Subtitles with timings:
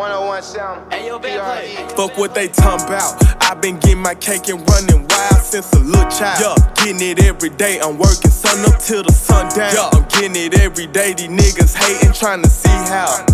[0.00, 0.90] 101 Sound.
[0.90, 1.94] Hey, yo, PRE.
[1.94, 3.22] Fuck what they talking about.
[3.42, 6.40] I've been getting my cake and running wild since a little child.
[6.58, 7.80] Yeah, getting it every day.
[7.80, 9.74] I'm working sun up till the sun down.
[9.74, 11.12] Yeah, I'm getting it every day.
[11.12, 13.26] These niggas hating, trying to see how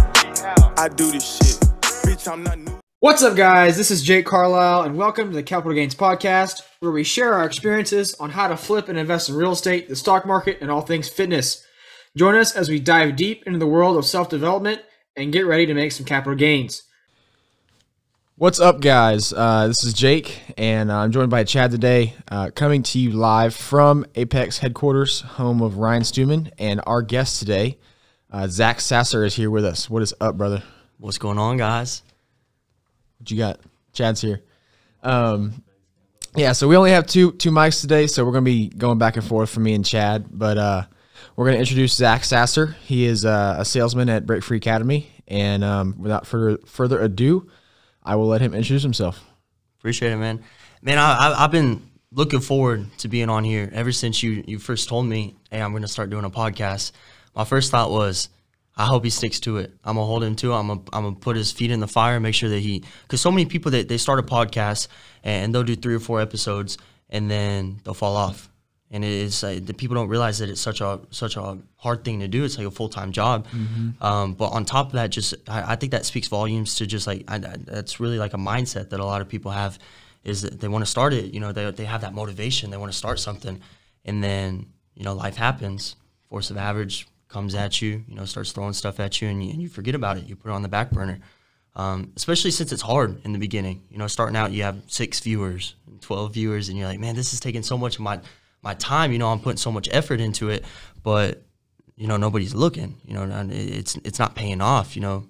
[0.76, 1.60] I do this shit.
[2.02, 2.80] Bitch, I'm not new.
[2.98, 3.76] What's up, guys?
[3.76, 7.46] This is Jake Carlisle, and welcome to the Capital Gains Podcast, where we share our
[7.46, 10.80] experiences on how to flip and invest in real estate, the stock market, and all
[10.80, 11.64] things fitness.
[12.16, 14.80] Join us as we dive deep into the world of self development
[15.16, 16.82] and get ready to make some capital gains.
[18.36, 19.32] What's up, guys?
[19.32, 23.12] Uh, this is Jake, and uh, I'm joined by Chad today, uh, coming to you
[23.12, 26.50] live from Apex headquarters, home of Ryan Stewman.
[26.58, 27.78] And our guest today,
[28.30, 29.88] uh, Zach Sasser, is here with us.
[29.88, 30.62] What is up, brother?
[30.98, 32.02] What's going on, guys?
[33.18, 33.58] What you got?
[33.94, 34.42] Chad's here.
[35.02, 35.62] Um,
[36.34, 39.16] yeah, so we only have two two mics today, so we're gonna be going back
[39.16, 40.26] and forth for me and Chad.
[40.30, 40.86] But
[41.36, 42.76] we're gonna introduce Zach Sasser.
[42.84, 47.48] He is uh, a salesman at Break Free Academy, and um, without further further ado,
[48.02, 49.22] I will let him introduce himself.
[49.78, 50.42] Appreciate it, man.
[50.82, 54.58] Man, I, I, have been looking forward to being on here ever since you you
[54.58, 56.92] first told me, hey, I'm gonna start doing a podcast.
[57.34, 58.30] My first thought was,
[58.74, 59.72] I hope he sticks to it.
[59.84, 60.56] I'm gonna hold him to it.
[60.56, 62.82] I'm gonna, I'm gonna put his feet in the fire, and make sure that he,
[63.02, 64.88] because so many people that they start a podcast
[65.22, 66.78] and they'll do three or four episodes
[67.10, 68.48] and then they'll fall off.
[68.90, 72.04] And it is uh, the people don't realize that it's such a such a hard
[72.04, 72.44] thing to do.
[72.44, 73.46] It's like a full time job.
[73.48, 74.02] Mm-hmm.
[74.02, 77.06] Um, but on top of that, just I, I, think that speaks volumes to just
[77.06, 79.78] like I, that's really like a mindset that a lot of people have
[80.22, 81.34] is that they want to start it.
[81.34, 82.70] You know, they they have that motivation.
[82.70, 83.60] They want to start something,
[84.04, 85.96] and then you know life happens.
[86.28, 89.50] Force of average comes at you, you know, starts throwing stuff at you, and you,
[89.50, 90.24] and you forget about it.
[90.28, 91.18] You put it on the back burner.
[91.74, 93.82] Um, especially since it's hard in the beginning.
[93.90, 97.34] You know, starting out, you have six viewers, twelve viewers, and you're like, man, this
[97.34, 98.20] is taking so much of my
[98.66, 99.12] my time.
[99.12, 100.64] You know, I'm putting so much effort into it,
[101.02, 101.42] but
[101.96, 102.96] you know, nobody's looking.
[103.06, 104.96] You know, it's it's not paying off.
[104.96, 105.26] You know,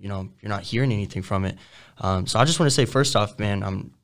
[0.00, 1.56] you know, you're not hearing anything from it.
[2.00, 3.94] Um, so I just want to say, first off, man, I'm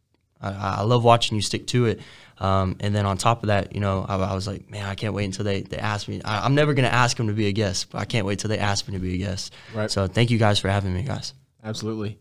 [0.40, 2.00] I, I love watching you stick to it.
[2.38, 4.96] Um, and then on top of that, you know, I, I, was like, man, I
[4.96, 6.20] can't wait until they, they ask me.
[6.24, 8.40] I, am never going to ask them to be a guest, but I can't wait
[8.40, 9.54] till they ask me to be a guest.
[9.72, 9.88] Right.
[9.88, 11.34] So thank you guys for having me, guys.
[11.62, 12.18] Absolutely.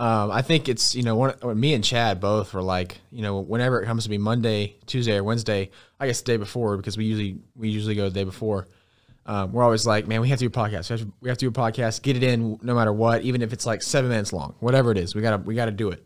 [0.00, 3.38] Um, I think it's, you know, one, me and Chad both were like, you know,
[3.38, 6.96] whenever it comes to be Monday, Tuesday, or Wednesday, I guess the day before, because
[6.96, 8.66] we usually, we usually go the day before.
[9.26, 10.88] Um, we're always like, man, we have to do a podcast.
[10.88, 13.20] We have to, we have to do a podcast, get it in no matter what,
[13.22, 15.90] even if it's like seven minutes long, whatever it is, we gotta, we gotta do
[15.90, 16.02] it.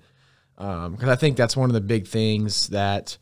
[0.58, 3.16] Um, cause I think that's one of the big things that,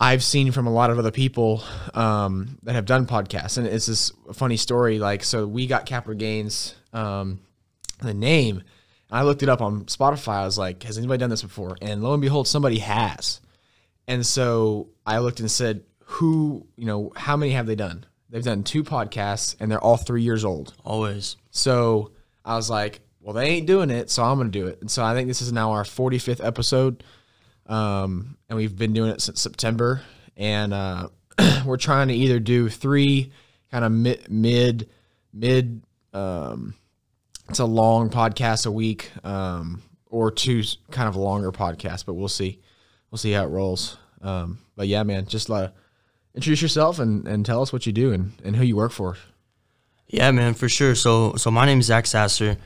[0.00, 1.62] I've seen from a lot of other people
[1.92, 5.00] um, that have done podcasts, and it's this funny story.
[5.00, 7.40] Like, so we got Capital Gains, um,
[8.00, 8.62] the name.
[9.10, 10.34] I looked it up on Spotify.
[10.34, 13.40] I was like, "Has anybody done this before?" And lo and behold, somebody has.
[14.06, 16.66] And so I looked and said, "Who?
[16.76, 20.22] You know, how many have they done?" They've done two podcasts, and they're all three
[20.22, 20.74] years old.
[20.84, 21.36] Always.
[21.50, 22.12] So
[22.44, 24.90] I was like, "Well, they ain't doing it, so I'm going to do it." And
[24.90, 27.02] so I think this is now our 45th episode.
[27.66, 30.02] Um, and we've been doing it since September.
[30.36, 31.08] And uh,
[31.66, 33.32] we're trying to either do three
[33.70, 34.88] kind of mid, mid,
[35.32, 35.82] mid.
[36.12, 36.74] Um,
[37.48, 42.28] it's a long podcast a week, um, or two kind of longer podcasts, but we'll
[42.28, 42.60] see.
[43.10, 43.96] We'll see how it rolls.
[44.20, 45.70] Um, but yeah, man, just uh,
[46.34, 49.16] introduce yourself and, and tell us what you do and, and who you work for.
[50.08, 50.94] Yeah, man, for sure.
[50.94, 52.56] So, so my name is Zach Sasser.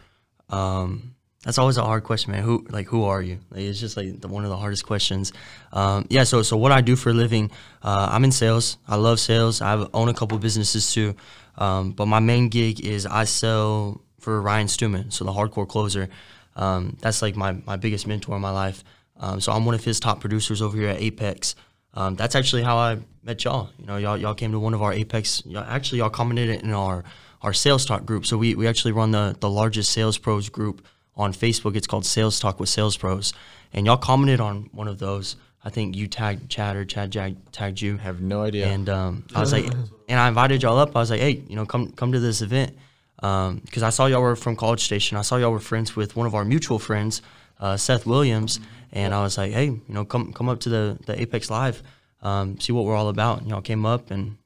[0.49, 2.45] Um, that's always a hard question, man.
[2.45, 3.41] Who like who are you?
[3.51, 5.33] Like, it's just like the, one of the hardest questions.
[5.73, 6.23] Um, yeah.
[6.23, 7.51] So so what I do for a living,
[7.83, 8.79] uh, I'm in sales.
[8.87, 9.61] I love sales.
[9.61, 11.17] I own a couple businesses too,
[11.59, 16.09] um, but my main gig is I sell for Ryan Stewman, so the hardcore closer.
[16.55, 18.85] Um, that's like my my biggest mentor in my life.
[19.19, 21.55] Um, so I'm one of his top producers over here at Apex.
[21.95, 23.71] Um, that's actually how I met y'all.
[23.79, 25.43] You know, y'all y'all came to one of our Apex.
[25.45, 27.05] Y'all, actually, y'all commented in our
[27.43, 28.25] our sales talk group.
[28.27, 31.77] So we we actually run the the largest sales pros group on Facebook.
[31.77, 33.33] It's called Sales Talk with Sales Pros,
[33.73, 35.37] and y'all commented on one of those.
[35.65, 37.97] I think you tagged Chad or Chad jag, tagged you.
[38.01, 38.67] I have no idea.
[38.67, 39.67] And um, I was like,
[40.09, 40.97] and I invited y'all up.
[40.97, 42.77] I was like, hey, you know, come come to this event
[43.23, 45.17] because um, I saw y'all were from College Station.
[45.17, 47.23] I saw y'all were friends with one of our mutual friends,
[47.61, 48.59] uh, Seth Williams,
[48.91, 51.83] and I was like, hey, you know, come come up to the the Apex Live,
[52.21, 53.41] um, see what we're all about.
[53.41, 54.39] And y'all came up, and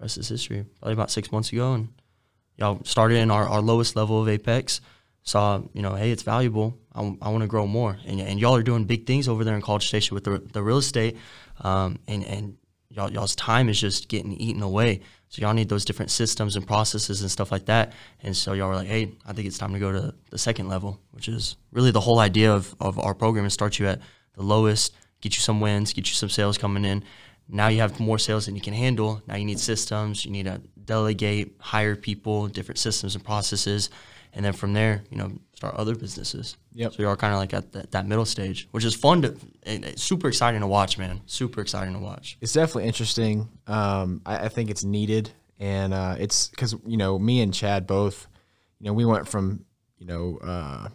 [0.00, 0.66] rest is history.
[0.80, 1.88] Probably about six months ago, and
[2.56, 4.80] y'all started in our, our lowest level of Apex
[5.26, 6.78] saw, you know, hey, it's valuable.
[6.94, 7.98] I, I want to grow more.
[8.06, 10.62] And, and y'all are doing big things over there in College Station with the, the
[10.62, 11.16] real estate.
[11.60, 12.56] Um, and, and
[12.96, 15.00] y'all, y'all's time is just getting eaten away.
[15.28, 17.92] So y'all need those different systems and processes and stuff like that.
[18.22, 20.68] And so y'all were like, hey, I think it's time to go to the second
[20.68, 24.00] level, which is really the whole idea of, of our program is start you at
[24.34, 27.04] the lowest, get you some wins, get you some sales coming in.
[27.48, 29.22] Now you have more sales than you can handle.
[29.26, 30.24] Now you need systems.
[30.24, 33.90] You need to delegate, hire people, different systems and processes
[34.36, 36.58] and then from there, you know, start other businesses.
[36.74, 36.92] Yep.
[36.92, 39.34] So you are kind of like at that, that middle stage, which is fun to,
[39.62, 41.22] and super exciting to watch, man.
[41.24, 42.36] Super exciting to watch.
[42.42, 43.48] it's definitely interesting.
[43.66, 47.86] Um, I, I think it's needed, and uh, it's because you know me and Chad
[47.86, 48.28] both,
[48.78, 49.64] you know, we went from
[49.98, 50.88] you know uh,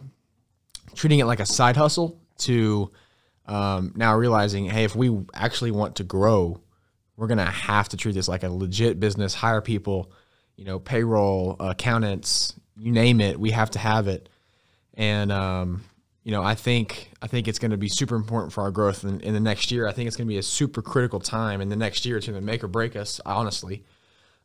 [0.94, 2.92] treating it like a side hustle to
[3.46, 6.60] um, now realizing, hey, if we actually want to grow,
[7.16, 9.34] we're gonna have to treat this like a legit business.
[9.34, 10.12] Hire people,
[10.56, 13.38] you know, payroll, accountants, you name it.
[13.38, 14.28] We have to have it,
[14.94, 15.84] and um,
[16.24, 19.04] you know, I think I think it's going to be super important for our growth
[19.04, 19.88] in, in the next year.
[19.88, 22.16] I think it's going to be a super critical time in the next year.
[22.16, 23.84] It's going to make or break us, honestly,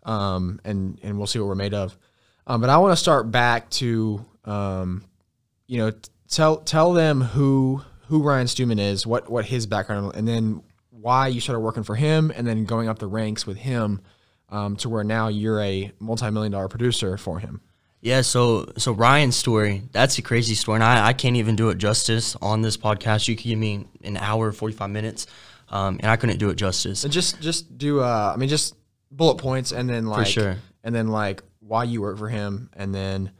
[0.03, 1.97] um, and and we'll see what we're made of.
[2.47, 5.03] Um, but I want to start back to, um,
[5.67, 10.15] you know, t- tell tell them who who Ryan Stewman is, what what his background,
[10.15, 13.57] and then why you started working for him, and then going up the ranks with
[13.57, 14.01] him
[14.49, 17.61] um, to where now you're a multi million dollar producer for him.
[18.01, 20.75] Yeah, so so Ryan's story, that's a crazy story.
[20.75, 23.27] And I, I can't even do it justice on this podcast.
[23.27, 25.25] You could give me an hour, 45 minutes,
[25.69, 27.03] um, and I couldn't do it justice.
[27.03, 28.75] And just just do uh I mean just
[29.11, 30.57] bullet points and then like sure.
[30.83, 33.31] and then like why you work for him and then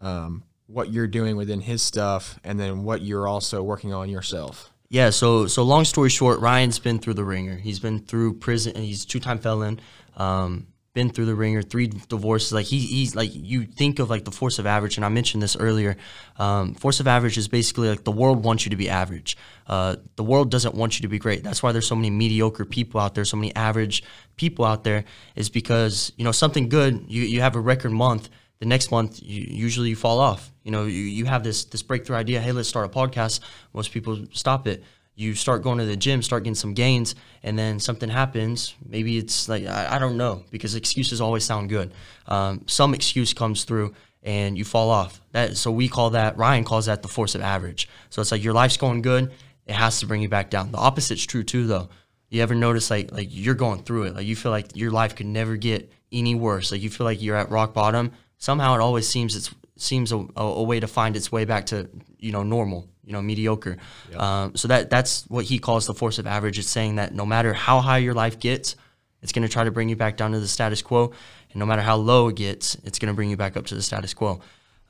[0.00, 4.72] um what you're doing within his stuff and then what you're also working on yourself.
[4.90, 7.56] Yeah, so so long story short, Ryan's been through the ringer.
[7.56, 8.72] He's been through prison.
[8.74, 9.80] And he's two time felon.
[10.16, 12.52] Um, been through the ringer, three divorces.
[12.52, 15.42] Like he, he's like you think of like the force of average, and I mentioned
[15.42, 15.96] this earlier.
[16.36, 19.36] Um, force of average is basically like the world wants you to be average.
[19.66, 21.44] Uh, the world doesn't want you to be great.
[21.44, 24.02] That's why there's so many mediocre people out there, so many average
[24.36, 25.04] people out there.
[25.36, 27.04] Is because you know something good.
[27.08, 28.28] You you have a record month.
[28.60, 30.50] The next month, you, usually you fall off.
[30.64, 32.40] You know, you, you have this this breakthrough idea.
[32.40, 33.40] Hey, let's start a podcast.
[33.72, 34.82] Most people stop it
[35.18, 38.76] you start going to the gym, start getting some gains, and then something happens.
[38.86, 41.92] Maybe it's like I, I don't know because excuses always sound good.
[42.28, 45.20] Um, some excuse comes through and you fall off.
[45.32, 47.88] That so we call that Ryan calls that the force of average.
[48.10, 49.32] So it's like your life's going good,
[49.66, 50.70] it has to bring you back down.
[50.70, 51.88] The opposite's true too, though.
[52.30, 55.16] You ever notice like like you're going through it, like you feel like your life
[55.16, 56.70] could never get any worse.
[56.70, 58.12] Like you feel like you're at rock bottom.
[58.36, 61.88] Somehow it always seems it's seems a, a, way to find its way back to
[62.18, 63.78] you know normal you know mediocre.
[64.14, 66.58] Um, so that that's what he calls the force of average.
[66.58, 68.76] It's saying that no matter how high your life gets
[69.22, 71.12] it's going to try to bring you back down to the status quo.
[71.50, 73.74] And no matter how low it gets it's going to bring you back up to
[73.74, 74.40] the status quo.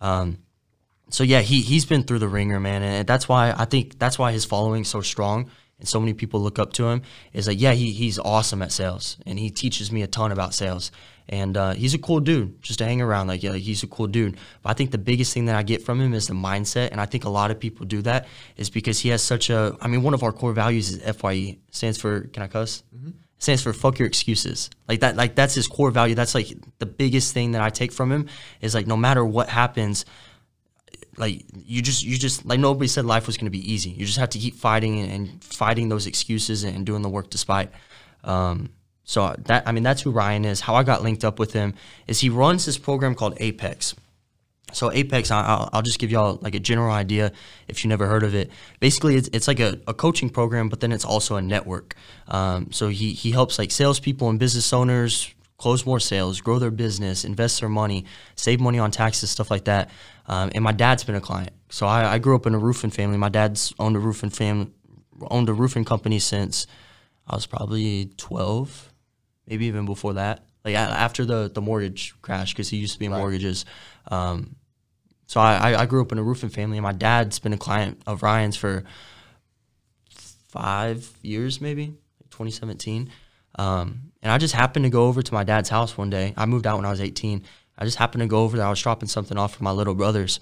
[0.00, 0.38] Um,
[1.10, 2.82] so yeah he, he's been through the ringer man.
[2.82, 6.40] And that's why i think that's why his following's so strong and so many people
[6.40, 9.90] look up to him is like yeah he, he's awesome at sales and he teaches
[9.92, 10.90] me a ton about sales
[11.28, 14.06] and uh, he's a cool dude just to hang around like yeah he's a cool
[14.06, 14.36] dude.
[14.62, 17.00] But i think the biggest thing that i get from him is the mindset and
[17.00, 18.26] i think a lot of people do that
[18.56, 21.56] is because he has such a i mean one of our core values is fye
[21.70, 22.82] stands for can i cuss?
[23.40, 24.68] Stands for fuck your excuses.
[24.88, 26.16] Like that like that's his core value.
[26.16, 26.48] That's like
[26.80, 28.28] the biggest thing that i take from him
[28.60, 30.04] is like no matter what happens
[31.18, 33.90] like you just you just like nobody said life was going to be easy.
[33.90, 37.28] You just have to keep fighting and, and fighting those excuses and, doing the work
[37.28, 37.70] despite
[38.24, 38.70] um,
[39.08, 40.60] so that i mean that's who ryan is.
[40.60, 41.74] How i got linked up with him
[42.06, 43.94] is he runs this program called apex.
[44.72, 47.32] So apex i'll, I'll just give y'all like a general idea
[47.68, 48.50] if you never heard of it.
[48.80, 51.94] Basically it's, it's like a, a coaching program but then it's also a network.
[52.28, 56.70] Um, so he, he helps like salespeople and business owners close more sales, grow their
[56.70, 58.04] business, invest their money,
[58.36, 59.90] save money on taxes, stuff like that.
[60.26, 62.90] Um, and my dad's been a client, so I, I, grew up in a roofing
[62.90, 63.16] family.
[63.16, 64.70] My dad's owned a roofing family,
[65.30, 66.66] owned a roofing company since
[67.26, 68.87] I was probably twelve,
[69.48, 70.44] maybe even before that.
[70.64, 73.18] Like after the the mortgage crash, because he used to be in right.
[73.18, 73.64] mortgages.
[74.08, 74.56] Um,
[75.26, 78.00] so I, I grew up in a roofing family, and my dad's been a client
[78.06, 78.82] of Ryan's for
[80.48, 81.88] five years, maybe
[82.30, 83.10] 2017.
[83.58, 86.32] Um, and I just happened to go over to my dad's house one day.
[86.36, 87.42] I moved out when I was 18.
[87.76, 88.66] I just happened to go over there.
[88.66, 90.40] I was dropping something off for my little brothers.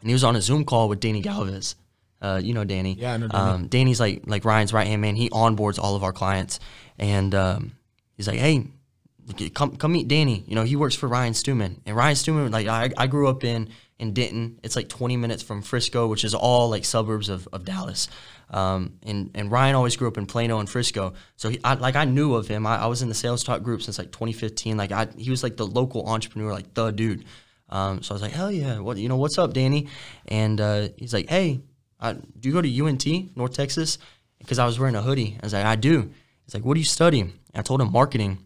[0.00, 1.74] And he was on a Zoom call with Danny Galvez.
[2.20, 2.94] Uh, you know Danny.
[2.94, 3.50] Yeah, I know Danny.
[3.50, 5.14] Um, Danny's like like Ryan's right hand man.
[5.14, 6.58] He onboards all of our clients,
[6.98, 7.72] and um,
[8.18, 8.66] he's like, "Hey,
[9.54, 10.44] come come meet Danny.
[10.46, 13.44] You know, he works for Ryan Stewman, and Ryan Stewman, like I, I grew up
[13.44, 14.58] in in Denton.
[14.62, 18.08] It's like 20 minutes from Frisco, which is all like suburbs of, of Dallas.
[18.50, 21.96] Um, and and Ryan always grew up in Plano and Frisco, so he, I, like
[21.96, 22.66] I knew of him.
[22.66, 24.76] I, I, was in the sales talk group since like 2015.
[24.76, 27.24] Like I, he was like the local entrepreneur, like the dude.
[27.68, 29.88] Um, so I was like, hell yeah, what you know, what's up, Danny?
[30.26, 31.60] And uh, he's like, hey,
[32.00, 33.98] I, do you go to UNT, North Texas?
[34.38, 35.36] Because I was wearing a hoodie.
[35.42, 36.10] I was like, I do.
[36.46, 37.30] He's like, what do you study?
[37.54, 38.38] I told him marketing.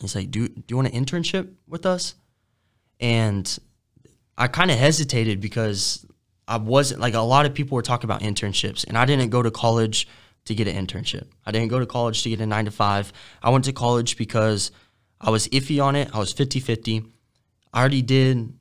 [0.00, 2.14] He's like, do do you want an internship with us?
[3.00, 3.58] And
[4.36, 6.06] I kind of hesitated because
[6.48, 9.42] I wasn't like a lot of people were talking about internships, and I didn't go
[9.42, 10.08] to college
[10.46, 11.26] to get an internship.
[11.46, 13.12] I didn't go to college to get a nine to five.
[13.42, 14.72] I went to college because
[15.20, 16.10] I was iffy on it.
[16.12, 17.04] I was 50 50.
[17.72, 18.52] I already did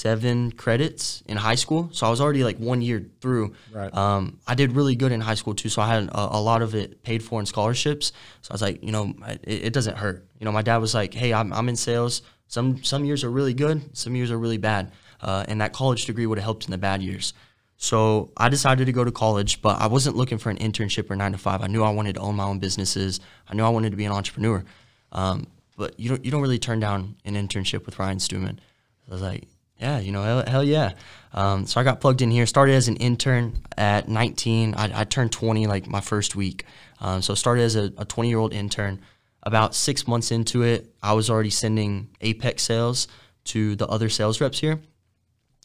[0.00, 1.90] 27 credits in high school.
[1.92, 3.54] So I was already like one year through.
[3.72, 3.94] Right.
[3.94, 5.68] Um, I did really good in high school too.
[5.68, 8.12] So I had a, a lot of it paid for in scholarships.
[8.40, 10.26] So I was like, you know, it, it doesn't hurt.
[10.38, 12.22] You know, my dad was like, hey, I'm, I'm in sales.
[12.48, 14.90] Some, some years are really good, some years are really bad.
[15.20, 17.34] Uh, and that college degree would have helped in the bad years.
[17.76, 21.16] So I decided to go to college, but I wasn't looking for an internship or
[21.16, 21.62] nine to five.
[21.62, 23.20] I knew I wanted to own my own businesses.
[23.48, 24.64] I knew I wanted to be an entrepreneur.
[25.12, 28.60] Um, but you don't you don't really turn down an internship with Ryan Stewman.
[29.06, 29.48] So I was like,
[29.80, 30.92] yeah, you know, hell, hell yeah.
[31.32, 32.46] Um, so I got plugged in here.
[32.46, 34.74] Started as an intern at 19.
[34.74, 36.64] I, I turned 20 like my first week.
[37.00, 39.00] Um, so started as a 20 year old intern.
[39.42, 43.08] About six months into it, I was already sending Apex sales
[43.44, 44.80] to the other sales reps here.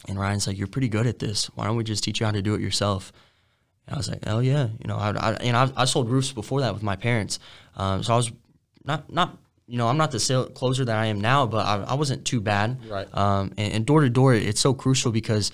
[0.08, 1.48] And Ryan's like, "You're pretty good at this.
[1.56, 3.12] Why don't we just teach you how to do it yourself?"
[3.86, 6.32] And I was like, "Oh yeah, you know." I, I and I, I sold roofs
[6.32, 7.40] before that with my parents,
[7.76, 8.32] um, so I was
[8.86, 11.84] not not you know I'm not the sale closer that I am now, but I,
[11.84, 12.90] I wasn't too bad.
[12.90, 13.08] Right.
[13.16, 15.52] Um, and door to door, it's so crucial because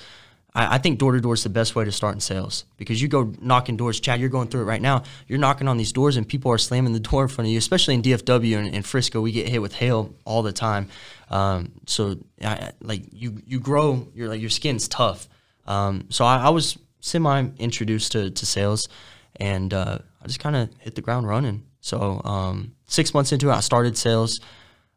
[0.54, 3.02] I, I think door to door is the best way to start in sales because
[3.02, 4.00] you go knocking doors.
[4.00, 5.04] Chad, you're going through it right now.
[5.28, 7.58] You're knocking on these doors and people are slamming the door in front of you,
[7.58, 9.22] especially in DFW and, and Frisco.
[9.22, 10.90] We get hit with hail all the time.
[11.30, 14.08] Um, so I, like you, you grow.
[14.14, 15.30] Your like your skin's tough.
[15.66, 18.90] Um, so I, I was semi introduced to, to sales,
[19.38, 21.64] and uh, I just kind of hit the ground running.
[21.80, 24.40] So um, six months into it, I started sales.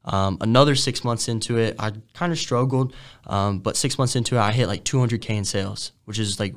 [0.04, 2.94] Um, another six months into it, I kind of struggled,
[3.26, 6.54] um, but six months into it, I hit like 200k in sales, which is like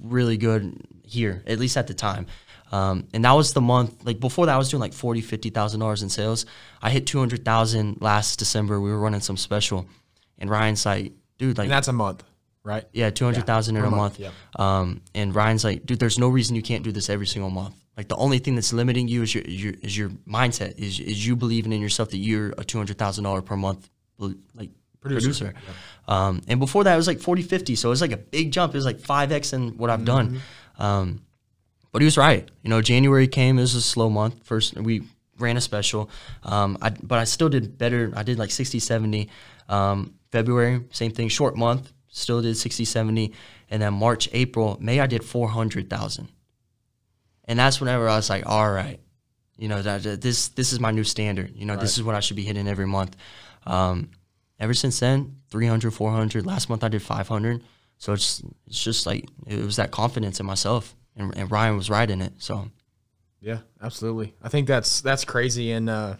[0.00, 2.26] really good here, at least at the time.
[2.72, 4.04] Um, and that was the month.
[4.04, 6.46] Like before that, I was doing like forty, fifty thousand dollars in sales.
[6.80, 8.80] I hit two hundred thousand last December.
[8.80, 9.86] We were running some special,
[10.38, 12.24] and Ryan's like, "Dude, like And that's a month,
[12.64, 12.84] right?
[12.94, 16.30] yeah, two hundred thousand in a month." month, Um, and Ryan's like, "Dude, there's no
[16.30, 17.74] reason you can't do this every single month.
[17.96, 20.78] Like the only thing that's limiting you is your is your, is your mindset.
[20.78, 23.88] Is is you believing in yourself that you're a two hundred thousand dollar per month
[24.18, 24.70] like
[25.00, 25.54] producer.
[26.08, 27.74] Um, and before that, it was like 40, 50.
[27.74, 28.74] So it was like a big jump.
[28.74, 30.40] It was like 5X in what I've done.
[30.78, 31.22] Um,
[31.90, 32.48] but he was right.
[32.62, 34.44] You know, January came, it was a slow month.
[34.44, 35.02] First, we
[35.38, 36.08] ran a special.
[36.44, 38.12] Um, I, but I still did better.
[38.16, 39.28] I did like 60, 70.
[39.68, 43.32] Um, February, same thing, short month, still did 60, 70.
[43.70, 46.28] And then March, April, May, I did 400,000.
[47.44, 49.00] And that's whenever I was like, all right,
[49.56, 51.52] you know, that, this this is my new standard.
[51.54, 53.16] You know, this is what I should be hitting every month.
[53.66, 54.10] Um,
[54.58, 56.46] ever since then, 300, 400.
[56.46, 57.62] Last month I did 500.
[57.98, 61.88] So it's it's just like it was that confidence in myself, and, and Ryan was
[61.90, 62.32] right in it.
[62.38, 62.68] So
[63.40, 64.34] Yeah, absolutely.
[64.42, 65.70] I think that's that's crazy.
[65.70, 66.16] And uh,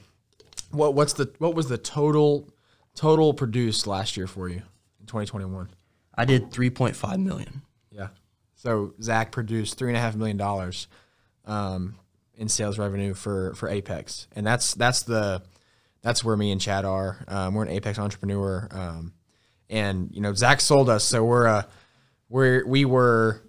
[0.71, 2.49] what what's the what was the total
[2.95, 4.63] total produced last year for you
[5.01, 5.71] in 2021?
[6.15, 7.63] I did 3.5 million.
[7.91, 8.09] Yeah.
[8.55, 10.87] So Zach produced three and a half million dollars
[11.45, 11.97] um,
[12.35, 15.43] in sales revenue for for Apex, and that's that's the
[16.03, 17.25] that's where me and Chad are.
[17.29, 19.13] Um, we're an Apex entrepreneur, um,
[19.71, 21.63] and you know Zach sold us, so we're uh
[22.29, 23.43] we're we were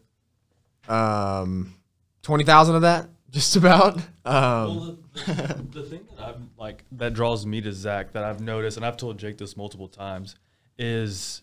[0.88, 1.74] um
[2.22, 3.98] twenty thousand of that just about.
[3.98, 8.42] Um, Well, the, the thing that I'm like that draws me to Zach that I've
[8.42, 10.36] noticed, and I've told Jake this multiple times,
[10.78, 11.42] is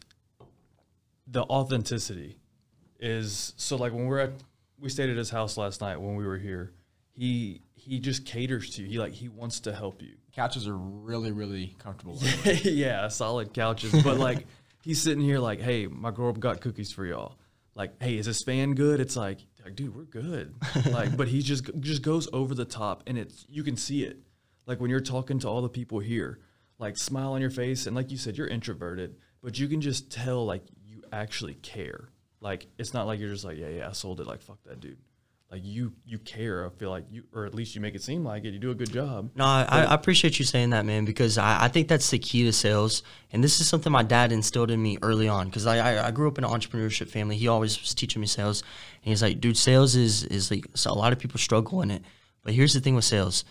[1.26, 2.37] the authenticity.
[3.02, 4.33] Is so like when we're at
[4.80, 6.72] we stayed at his house last night when we were here.
[7.12, 8.88] He he just caters to you.
[8.88, 10.14] He like he wants to help you.
[10.32, 12.18] couches are really really comfortable.
[12.62, 14.02] yeah, solid couches.
[14.02, 14.46] But like
[14.82, 17.37] he's sitting here like, hey, my girl got cookies for y'all.
[17.75, 19.00] Like, hey, is this fan good?
[19.00, 20.54] It's like, like, dude, we're good.
[20.90, 24.18] Like, but he just just goes over the top, and it's you can see it.
[24.66, 26.40] Like when you're talking to all the people here,
[26.78, 30.10] like smile on your face, and like you said, you're introverted, but you can just
[30.10, 32.08] tell like you actually care.
[32.40, 34.26] Like it's not like you're just like, yeah, yeah, I sold it.
[34.26, 34.99] Like fuck that dude.
[35.50, 36.64] Like you you care.
[36.64, 38.52] I feel like you, or at least you make it seem like it.
[38.52, 39.30] You do a good job.
[39.35, 42.44] No, I, I appreciate you saying that, man, because I, I think that's the key
[42.44, 43.02] to sales.
[43.32, 46.28] And this is something my dad instilled in me early on because I, I, grew
[46.28, 47.37] up in an entrepreneurship family.
[47.37, 48.62] He always was teaching me sales.
[49.02, 51.90] And he's like, dude, sales is, is like, so a lot of people struggle in
[51.90, 52.04] it.
[52.44, 53.44] But here's the thing with sales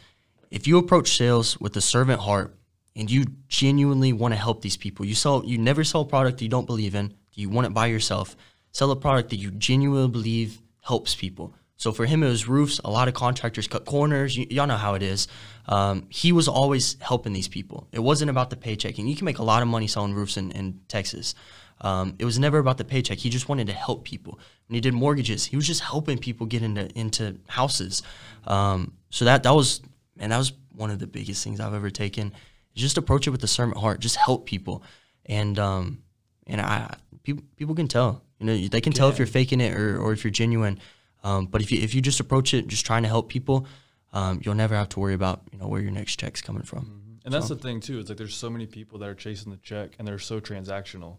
[0.52, 2.56] if you approach sales with a servant heart
[2.96, 6.42] and you genuinely want to help these people, you sell, you never sell a product
[6.42, 8.36] you don't believe in, do you want it by yourself,
[8.72, 11.54] sell a product that you genuinely believe helps people.
[11.78, 12.80] So for him, it was roofs.
[12.84, 14.38] A lot of contractors cut corners.
[14.38, 15.30] Y- y'all know how it is.
[15.66, 17.88] Um, he was always helping these people.
[17.94, 18.98] It wasn't about the paycheck.
[18.98, 21.36] And you can make a lot of money selling roofs in, in Texas.
[21.82, 23.18] Um, it was never about the paycheck.
[23.18, 24.40] He just wanted to help people.
[24.68, 28.04] When he did mortgages, he was just helping people get into into houses.
[28.46, 29.82] Um, so that that was
[30.18, 32.34] and that was one of the biggest things I've ever taken.
[32.76, 34.00] Just approach it with a servant heart.
[34.00, 34.84] Just help people,
[35.26, 36.04] and um,
[36.46, 38.24] and I people people can tell.
[38.40, 40.80] You know, they can tell if you're faking it or, or if you're genuine.
[41.24, 43.68] Um, but if you if you just approach it just trying to help people,
[44.14, 47.20] um, you'll never have to worry about you know where your next check's coming from.
[47.26, 48.00] And that's the thing too.
[48.00, 51.18] It's like there's so many people that are chasing the check and they're so transactional.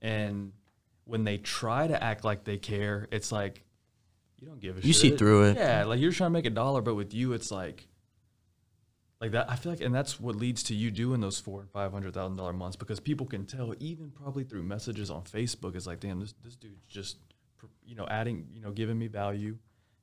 [0.00, 0.52] And
[1.04, 3.62] when they try to act like they care, it's like
[4.38, 4.86] you don't give a shit.
[4.86, 5.56] You see through it.
[5.56, 7.86] Yeah, like you're trying to make a dollar, but with you, it's like
[9.22, 9.48] like that.
[9.48, 12.12] I feel like, and that's what leads to you doing those four and five hundred
[12.12, 16.00] thousand dollar months because people can tell, even probably through messages on Facebook, is like,
[16.00, 17.18] damn, this this dude's just
[17.86, 19.56] you know adding, you know, giving me value,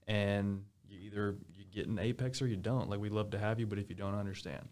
[0.08, 2.90] and you either you get an apex or you don't.
[2.90, 4.66] Like we love to have you, but if you don't understand.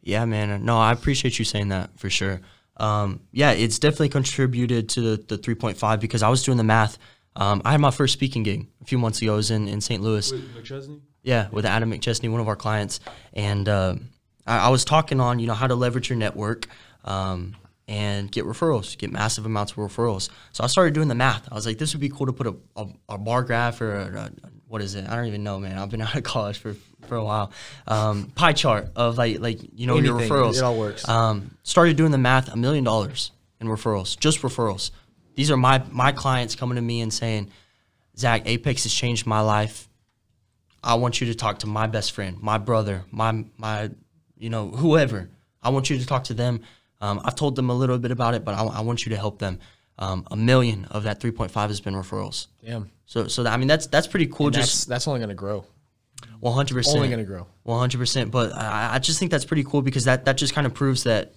[0.00, 0.64] Yeah, man.
[0.64, 2.40] No, I appreciate you saying that for sure.
[2.78, 6.98] Um, yeah, it's definitely contributed to the, the 3.5 because I was doing the math.
[7.36, 9.34] Um, I had my first speaking gig a few months ago.
[9.34, 10.02] I was in, in St.
[10.02, 10.32] Louis.
[10.32, 10.42] Wait?
[11.22, 12.98] Yeah, with Adam McChesney, one of our clients,
[13.32, 13.94] and uh,
[14.46, 16.66] I, I was talking on you know how to leverage your network
[17.04, 17.54] um,
[17.88, 20.30] and get referrals, get massive amounts of referrals.
[20.52, 21.48] So I started doing the math.
[21.50, 23.94] I was like, this would be cool to put a, a, a bar graph or
[23.94, 24.30] a, a,
[24.66, 25.08] what is it?
[25.08, 25.78] I don't even know, man.
[25.78, 26.74] I've been out of college for,
[27.06, 27.52] for a while.
[27.86, 30.56] Um, pie chart of like like you know your referrals.
[30.56, 31.08] It all works.
[31.08, 32.52] Um, started doing the math.
[32.52, 34.90] A million dollars in referrals, just referrals.
[35.34, 37.50] These are my my clients coming to me and saying,
[38.18, 39.88] Zach, Apex has changed my life.
[40.82, 43.90] I want you to talk to my best friend, my brother, my my,
[44.36, 45.30] you know, whoever.
[45.62, 46.62] I want you to talk to them.
[47.00, 49.16] Um, I've told them a little bit about it, but I, I want you to
[49.16, 49.58] help them.
[49.98, 52.46] Um, a million of that 3.5 has been referrals.
[52.64, 52.90] Damn.
[53.06, 54.46] So, so that, I mean, that's that's pretty cool.
[54.46, 55.64] And just that's that's only gonna grow.
[56.40, 56.74] 100.
[56.74, 57.46] percent Only gonna grow.
[57.64, 57.98] 100.
[57.98, 60.74] percent But I, I just think that's pretty cool because that that just kind of
[60.74, 61.34] proves that,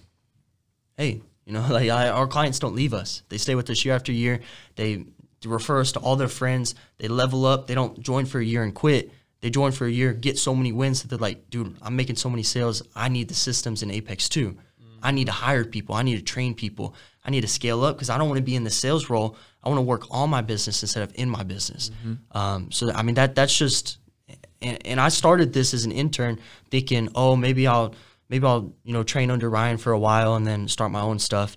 [0.96, 3.22] hey, you know, like I, our clients don't leave us.
[3.28, 4.40] They stay with us year after year.
[4.74, 5.04] They
[5.44, 6.74] refer us to all their friends.
[6.98, 7.66] They level up.
[7.66, 9.12] They don't join for a year and quit.
[9.46, 12.16] They join for a year, get so many wins that they're like, dude, I'm making
[12.16, 12.82] so many sales.
[12.96, 14.58] I need the systems in Apex too.
[15.00, 15.94] I need to hire people.
[15.94, 16.96] I need to train people.
[17.24, 19.36] I need to scale up because I don't want to be in the sales role.
[19.62, 21.92] I want to work on my business instead of in my business.
[22.32, 23.98] Um, so I mean that that's just,
[24.60, 26.40] and, and I started this as an intern
[26.72, 27.94] thinking, oh maybe I'll
[28.28, 31.20] maybe I'll you know train under Ryan for a while and then start my own
[31.20, 31.56] stuff.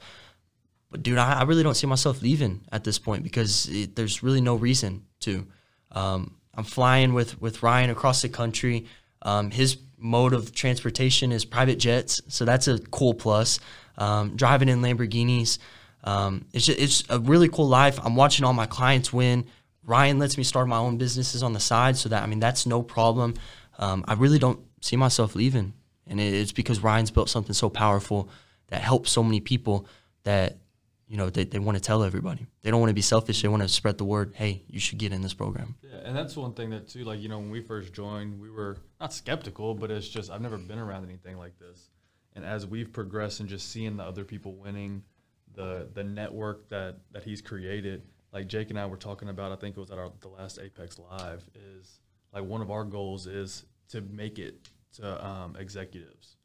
[0.92, 4.22] But dude, I, I really don't see myself leaving at this point because it, there's
[4.22, 5.48] really no reason to.
[5.92, 8.86] Um, I'm flying with with Ryan across the country.
[9.22, 13.62] Um, his mode of transportation is private jets, so that's a cool plus.
[13.98, 15.58] Um, driving in Lamborghinis,
[16.04, 17.98] um, it's just, it's a really cool life.
[18.04, 19.46] I'm watching all my clients win.
[19.86, 22.66] Ryan lets me start my own businesses on the side, so that I mean that's
[22.66, 23.36] no problem.
[23.78, 25.74] Um, I really don't see myself leaving,
[26.08, 28.30] and it, it's because Ryan's built something so powerful
[28.68, 29.88] that helps so many people
[30.24, 30.58] that
[31.10, 32.46] you know they, they want to tell everybody.
[32.62, 33.42] They don't want to be selfish.
[33.42, 34.34] They want to spread the word.
[34.36, 35.76] Hey, you should get in this program.
[35.82, 38.52] Yeah, and that's one thing that too, like you know, when we first joined, we
[38.52, 41.90] were not skeptical, but it's just I've never been around anything like this.
[42.36, 45.02] And as we've progressed and just seeing the other people winning,
[45.56, 49.56] the the network that that he's created, like Jake and I were talking about, I
[49.56, 53.26] think it was at our the last Apex Live, is like one of our goals
[53.26, 56.36] is to make it to um, executives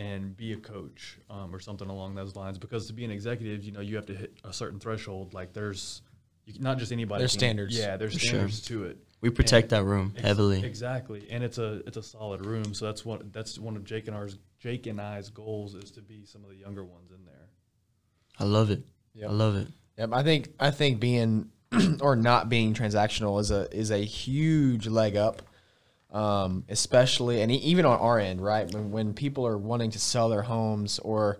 [0.00, 2.58] and be a coach um, or something along those lines.
[2.58, 5.34] Because to be an executive, you know, you have to hit a certain threshold.
[5.34, 6.00] Like there's
[6.46, 7.20] you, not just anybody.
[7.20, 7.78] There's can- standards.
[7.78, 8.28] Yeah, there's For sure.
[8.30, 8.98] standards to it.
[9.20, 10.64] We protect And- that room Ex- heavily.
[10.64, 12.72] Exactly, and it's a it's a solid room.
[12.72, 16.00] So that's one that's one of Jake and ours Jake and I's goals is to
[16.00, 17.48] be some of the younger ones in there.
[18.38, 18.82] I love it.
[19.14, 19.28] Yep.
[19.28, 19.68] I love it.
[19.98, 21.50] Yep, I think I think being
[22.00, 25.42] or not being transactional is a is a huge leg up,
[26.12, 28.70] um, especially and even on our end, right?
[28.72, 31.38] When when people are wanting to sell their homes, or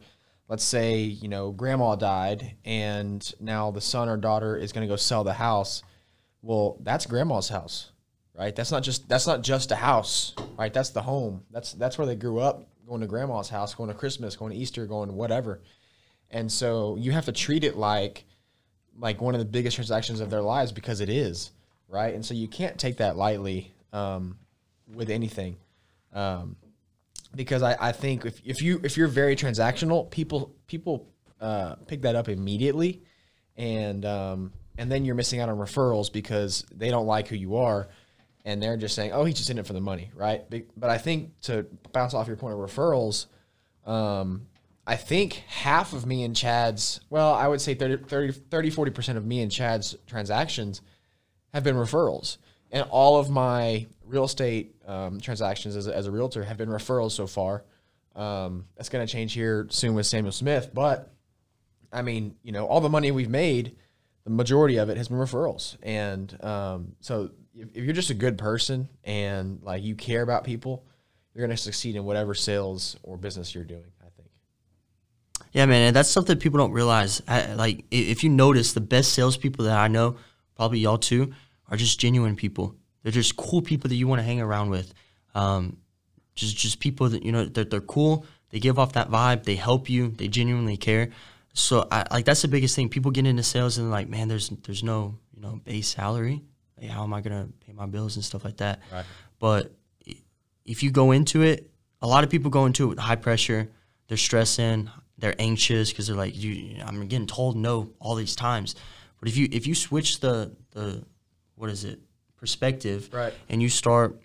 [0.48, 4.92] let's say you know grandma died and now the son or daughter is going to
[4.92, 5.82] go sell the house.
[6.42, 7.92] Well, that's grandma's house,
[8.34, 8.54] right?
[8.54, 10.72] That's not just that's not just a house, right?
[10.72, 11.44] That's the home.
[11.50, 14.58] That's that's where they grew up, going to grandma's house, going to Christmas, going to
[14.58, 15.60] Easter, going to whatever.
[16.30, 18.24] And so you have to treat it like
[18.98, 21.50] like one of the biggest transactions of their lives because it is,
[21.88, 22.14] right?
[22.14, 24.36] And so you can't take that lightly um,
[24.94, 25.56] with anything.
[26.12, 26.56] Um,
[27.34, 31.08] because I, I think if, if you if you're very transactional, people people
[31.40, 33.02] uh, pick that up immediately,
[33.56, 37.56] and um, and then you're missing out on referrals because they don't like who you
[37.56, 37.88] are,
[38.44, 40.42] and they're just saying, oh, he's just in it for the money, right?
[40.76, 43.26] But I think to bounce off your point of referrals,
[43.86, 44.46] um,
[44.86, 49.16] I think half of me and Chad's, well, I would say 30, 30, 30 40%
[49.16, 50.80] of me and Chad's transactions
[51.52, 52.38] have been referrals.
[52.70, 56.68] And all of my real estate um, transactions as a, as a realtor have been
[56.68, 57.64] referrals so far.
[58.14, 60.70] Um, that's going to change here soon with Samuel Smith.
[60.72, 61.12] But
[61.92, 63.76] I mean, you know, all the money we've made,
[64.24, 65.76] the majority of it has been referrals.
[65.82, 70.44] And um, so if, if you're just a good person and like you care about
[70.44, 70.84] people,
[71.34, 74.28] you're going to succeed in whatever sales or business you're doing, I think.
[75.52, 77.22] Yeah, man, and that's something people don't realize.
[77.26, 80.16] I, like, if you notice, the best salespeople that I know,
[80.56, 81.32] probably y'all too,
[81.70, 82.74] are just genuine people.
[83.02, 84.92] They're just cool people that you want to hang around with.
[85.34, 85.78] Um,
[86.34, 88.26] just, just people that you know, they're, they're cool.
[88.50, 89.44] They give off that vibe.
[89.44, 90.08] They help you.
[90.08, 91.10] They genuinely care.
[91.52, 92.88] So I like that's the biggest thing.
[92.88, 96.42] People get into sales and like, man, there's there's no you know base salary.
[96.80, 98.80] Like, how am I gonna pay my bills and stuff like that?
[98.92, 99.04] Right.
[99.38, 99.72] But
[100.64, 101.70] if you go into it,
[102.02, 103.70] a lot of people go into it with high pressure.
[104.08, 104.90] They're stressing.
[105.18, 108.74] They're anxious because they're like, you, I'm getting told no all these times.
[109.18, 111.04] But if you if you switch the the
[111.60, 112.00] what is it
[112.36, 113.34] perspective, Right.
[113.50, 114.18] and you start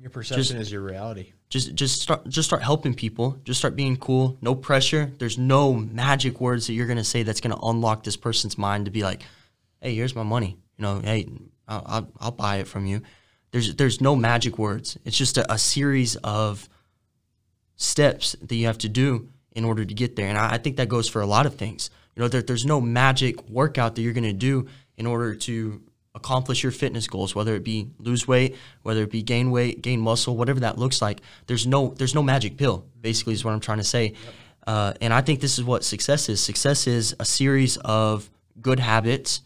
[0.00, 1.32] Your perception is your reality.
[1.48, 3.36] just just start just start helping people.
[3.44, 4.36] Just start being cool.
[4.40, 5.10] No pressure.
[5.18, 8.56] There's no magic words that you're going to say that's going to unlock this person's
[8.56, 9.22] mind to be like
[9.80, 10.56] hey here's my money.
[10.76, 11.26] You know hey
[11.66, 13.02] I'll, I'll, I'll buy it from you.
[13.50, 14.96] There's there's no magic words.
[15.04, 16.68] It's just a, a series of
[17.76, 20.28] steps that you have to do in order to get there.
[20.28, 21.90] And I, I think that goes for a lot of things.
[22.14, 25.80] You know there, there's no magic workout that you're going to do in order to
[26.14, 30.00] accomplish your fitness goals whether it be lose weight whether it be gain weight gain
[30.00, 33.60] muscle whatever that looks like there's no there's no magic pill basically is what i'm
[33.60, 34.14] trying to say.
[34.66, 36.40] Uh, and i think this is what success is.
[36.40, 38.28] Success is a series of
[38.60, 39.42] good habits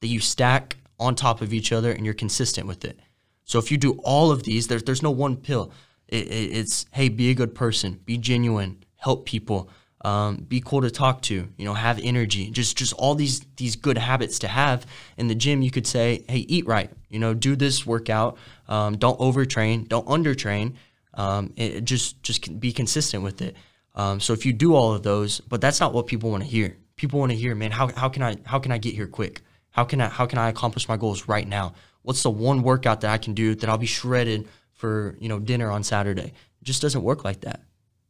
[0.00, 2.98] that you stack on top of each other and you're consistent with it.
[3.44, 5.72] So if you do all of these there's, there's no one pill.
[6.08, 9.68] It, it, it's hey be a good person be genuine help people
[10.04, 13.76] um, be cool to talk to you know have energy just just all these these
[13.76, 14.86] good habits to have.
[15.16, 18.36] In the gym you could say hey eat right you know do this workout
[18.68, 20.74] um, don't overtrain don't undertrain
[21.14, 23.56] um, it, just just be consistent with it.
[23.94, 26.48] Um, so if you do all of those but that's not what people want to
[26.48, 26.76] hear.
[26.96, 29.42] People want to hear man how, how can i how can i get here quick?
[29.70, 31.74] How can i how can i accomplish my goals right now?
[32.02, 35.38] What's the one workout that i can do that i'll be shredded for you know
[35.38, 36.32] dinner on saturday?
[36.60, 37.60] It just doesn't work like that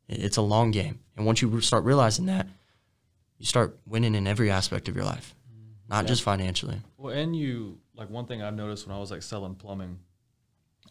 [0.09, 2.47] It's a long game, and once you start realizing that,
[3.39, 5.35] you start winning in every aspect of your life,
[5.89, 6.81] not just financially.
[6.97, 9.99] Well, and you like one thing I've noticed when I was like selling plumbing,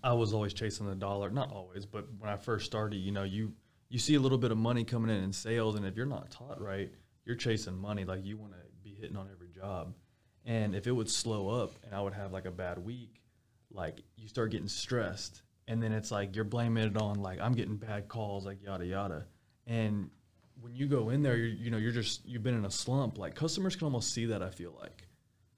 [0.04, 1.30] I was always chasing the dollar.
[1.30, 3.54] Not always, but when I first started, you know, you
[3.90, 6.32] you see a little bit of money coming in in sales, and if you're not
[6.32, 6.90] taught right,
[7.26, 8.06] you're chasing money.
[8.06, 9.94] Like you want to be hitting on every job,
[10.46, 13.22] and if it would slow up, and I would have like a bad week,
[13.72, 17.54] like you start getting stressed, and then it's like you're blaming it on like I'm
[17.54, 19.26] getting bad calls, like yada yada,
[19.68, 20.10] and
[20.62, 23.18] when you go in there, you're, you know, you're just you've been in a slump.
[23.18, 24.42] Like customers can almost see that.
[24.42, 25.08] I feel like,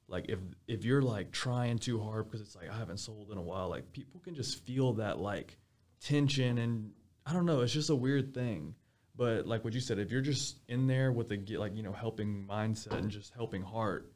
[0.07, 3.37] like if if you're like trying too hard because it's like I haven't sold in
[3.37, 5.57] a while, like people can just feel that like
[5.99, 6.91] tension and
[7.25, 7.61] I don't know.
[7.61, 8.75] It's just a weird thing.
[9.15, 11.91] But like what you said, if you're just in there with a like you know
[11.93, 14.11] helping mindset and just helping heart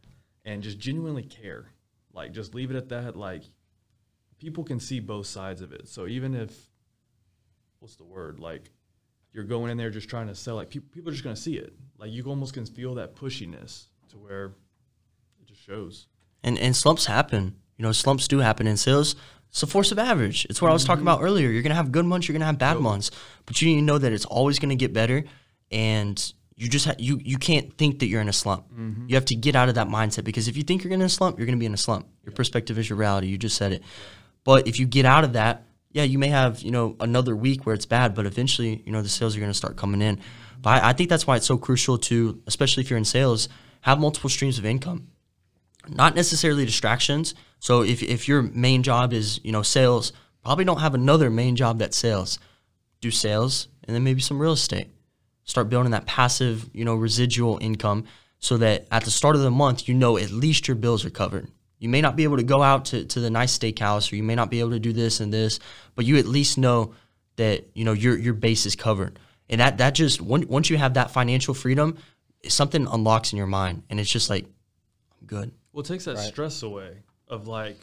[0.46, 1.72] and just genuinely care,
[2.14, 3.16] like just leave it at that.
[3.16, 3.44] Like
[4.40, 5.88] people can see both sides of it.
[5.88, 6.70] So even if
[7.80, 8.72] what's the word like
[9.34, 11.42] you're going in there just trying to sell like people, people are just going to
[11.42, 14.46] see it like you almost can feel that pushiness to where
[15.40, 16.08] it just shows
[16.44, 17.56] And and slumps happen.
[17.78, 19.16] You know, slumps do happen in sales.
[19.50, 20.46] It's a force of average.
[20.50, 21.10] It's what I was talking mm-hmm.
[21.10, 21.50] about earlier.
[21.50, 22.28] You're gonna have good months.
[22.28, 23.12] You're gonna have bad months,
[23.46, 25.24] but you need to know that it's always gonna get better.
[25.72, 28.68] And you just ha- you you can't think that you're in a slump.
[28.72, 29.06] Mm-hmm.
[29.08, 31.10] You have to get out of that mindset because if you think you're in a
[31.10, 32.08] slump, you're gonna be in a slump.
[32.26, 33.28] Your perspective is your reality.
[33.28, 33.84] You just said it.
[34.48, 37.66] But if you get out of that, yeah, you may have you know another week
[37.66, 40.22] where it's bad, but eventually you know the sales are gonna start coming in.
[40.62, 43.50] But I, I think that's why it's so crucial to, especially if you're in sales,
[43.82, 45.10] have multiple streams of income
[45.90, 47.34] not necessarily distractions.
[47.60, 51.56] So if, if your main job is, you know, sales, probably don't have another main
[51.56, 52.40] job that sales.
[53.02, 54.88] Do sales and then maybe some real estate.
[55.44, 58.06] Start building that passive, you know, residual income
[58.40, 61.10] so that at the start of the month, you know at least your bills are
[61.10, 61.48] covered.
[61.80, 64.24] You may not be able to go out to, to the nice steakhouse or you
[64.24, 65.60] may not be able to do this and this,
[65.96, 66.94] but you at least know
[67.36, 69.20] that, you know, your your base is covered.
[69.50, 71.98] And that that just once once you have that financial freedom,
[72.48, 75.52] something unlocks in your mind and it's just like I'm good.
[75.74, 77.78] well it takes that stress away of like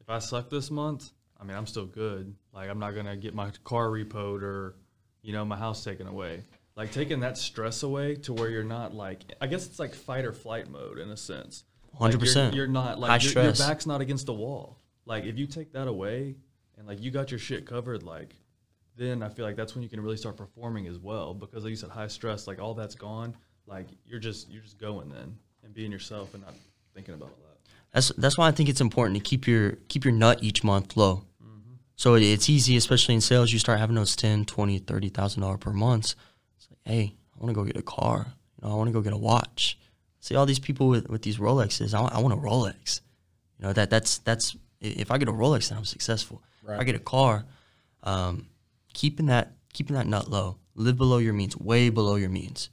[0.00, 3.16] if i suck this month i mean i'm still good like i'm not going to
[3.16, 4.76] get my car repoed or
[5.22, 6.42] you know my house taken away
[6.76, 10.24] like taking that stress away to where you're not like i guess it's like fight
[10.24, 11.64] or flight mode in a sense
[11.98, 12.54] Like, you're- 100%.
[12.54, 15.72] you're, not like High your, your back's not against the wall like if you take
[15.72, 16.34] that away
[16.78, 18.34] and like you got your shit covered like
[18.96, 21.70] then i feel like that's when you can really start performing as well because like
[21.70, 23.34] you said high stress like all that's gone
[23.66, 26.54] like you're just you're just going then and being yourself and not
[26.94, 27.58] thinking about all that
[27.92, 30.96] That's that's why I think it's important to keep your keep your nut each month
[30.96, 31.24] low.
[31.42, 31.74] Mm-hmm.
[31.96, 33.52] So it, it's easy, especially in sales.
[33.52, 36.14] You start having those ten, twenty, thirty thousand dollar per months.
[36.58, 38.26] It's like, hey, I want to go get a car.
[38.60, 39.78] You know, I want to go get a watch.
[40.24, 41.92] See all these people with, with these Rolexes.
[41.92, 43.00] I want, I want a Rolex.
[43.58, 46.42] You know that that's that's if I get a Rolex, then I'm successful.
[46.62, 47.44] If I get a car,
[48.02, 48.48] um,
[48.94, 50.56] keeping that keeping that nut low.
[50.76, 52.70] Live below your means, way below your means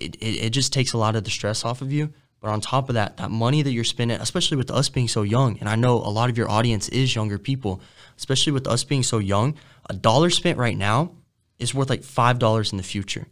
[0.00, 2.12] it, it, it just takes a lot of the stress off of you.
[2.40, 5.22] But on top of that, that money that you're spending, especially with us being so
[5.22, 7.82] young, and I know a lot of your audience is younger people,
[8.16, 9.56] especially with us being so young,
[9.90, 11.12] a dollar spent right now
[11.58, 13.26] is worth like five dollars in the future.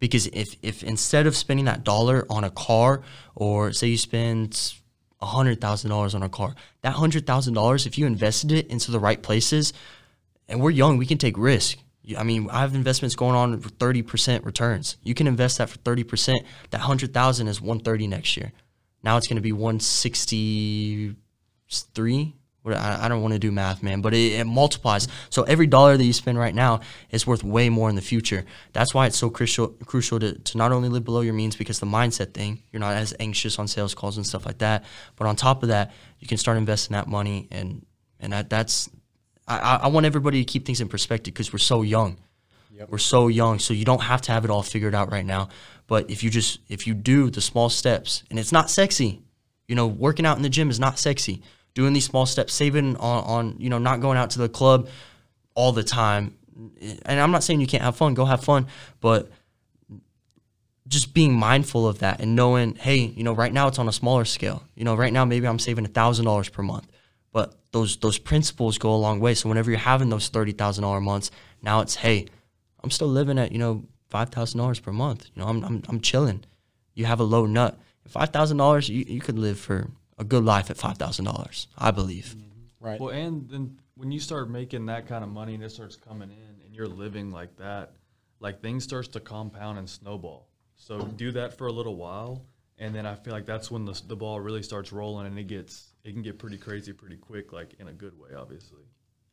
[0.00, 3.02] Because if if instead of spending that dollar on a car,
[3.34, 4.74] or say you spend
[5.22, 8.90] hundred thousand dollars on a car, that hundred thousand dollars, if you invested it into
[8.90, 9.72] the right places,
[10.48, 11.78] and we're young, we can take risk.
[12.18, 14.98] I mean, I have investments going on for thirty percent returns.
[15.02, 16.40] You can invest that for thirty percent.
[16.70, 18.52] That hundred thousand is one thirty next year.
[19.02, 21.16] Now it's going to be one sixty
[21.70, 22.24] three.
[22.24, 25.06] What I, I don't want to do math, man, but it, it multiplies.
[25.28, 28.44] So every dollar that you spend right now is worth way more in the future.
[28.72, 31.78] That's why it's so crucial crucial to, to not only live below your means because
[31.80, 34.84] the mindset thing, you're not as anxious on sales calls and stuff like that.
[35.16, 37.84] But on top of that, you can start investing that money, and
[38.18, 38.88] and that, that's
[39.46, 42.16] I, I I want everybody to keep things in perspective because we're so young.
[42.88, 45.48] We're so young, so you don't have to have it all figured out right now.
[45.86, 49.22] But if you just if you do the small steps, and it's not sexy,
[49.68, 51.42] you know, working out in the gym is not sexy.
[51.74, 54.88] Doing these small steps, saving on, on you know, not going out to the club
[55.54, 56.36] all the time.
[57.04, 58.68] And I'm not saying you can't have fun, go have fun,
[59.00, 59.30] but
[60.86, 63.92] just being mindful of that and knowing, hey, you know, right now it's on a
[63.92, 64.62] smaller scale.
[64.74, 66.86] You know, right now maybe I'm saving thousand dollars per month,
[67.32, 69.34] but those those principles go a long way.
[69.34, 71.30] So whenever you're having those thirty thousand dollar months,
[71.62, 72.26] now it's hey,
[72.82, 75.26] I'm still living at you know five thousand dollars per month.
[75.34, 76.44] You know, I'm I'm I'm chilling.
[76.94, 77.78] You have a low nut.
[78.06, 81.68] Five thousand dollars, you you could live for a good life at five thousand dollars.
[81.76, 82.34] I believe.
[82.36, 82.86] Mm-hmm.
[82.86, 83.00] Right.
[83.00, 86.30] Well, and then when you start making that kind of money and it starts coming
[86.30, 87.92] in and you're living like that,
[88.40, 90.48] like things starts to compound and snowball.
[90.76, 92.44] So do that for a little while,
[92.78, 95.46] and then I feel like that's when the, the ball really starts rolling and it
[95.46, 98.82] gets it can get pretty crazy pretty quick, like in a good way, obviously.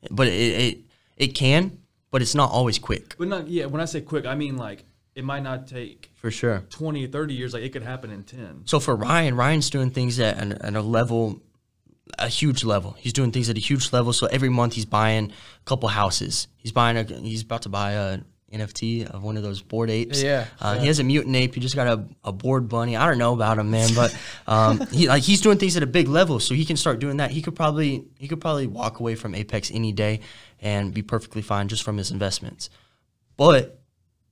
[0.10, 0.78] But it it,
[1.17, 3.15] it can, but it's not always quick.
[3.17, 3.65] But not yeah.
[3.65, 6.63] When I say quick, I mean like it might not take For sure.
[6.69, 7.54] 20 or 30 years.
[7.54, 8.62] Like it could happen in 10.
[8.65, 11.41] So for Ryan, Ryan's doing things at, an, at a level,
[12.17, 12.95] a huge level.
[12.97, 14.13] He's doing things at a huge level.
[14.13, 16.47] So every month he's buying a couple houses.
[16.58, 17.04] He's buying a.
[17.04, 18.19] He's about to buy a
[18.54, 20.21] NFT of one of those Bored Apes.
[20.21, 21.56] Yeah, Uh, He has a mutant ape.
[21.56, 22.97] He just got a, a Bored Bunny.
[22.97, 24.15] I don't know about him, man, but
[24.47, 26.39] um, he like he's doing things at a big level.
[26.39, 27.32] So he can start doing that.
[27.32, 30.19] He could probably he could probably walk away from Apex any day
[30.62, 32.69] and be perfectly fine just from his investments.
[33.38, 33.81] But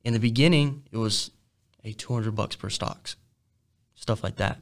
[0.03, 1.31] in the beginning, it was
[1.83, 3.15] a 200 bucks per stocks,
[3.95, 4.57] stuff like that.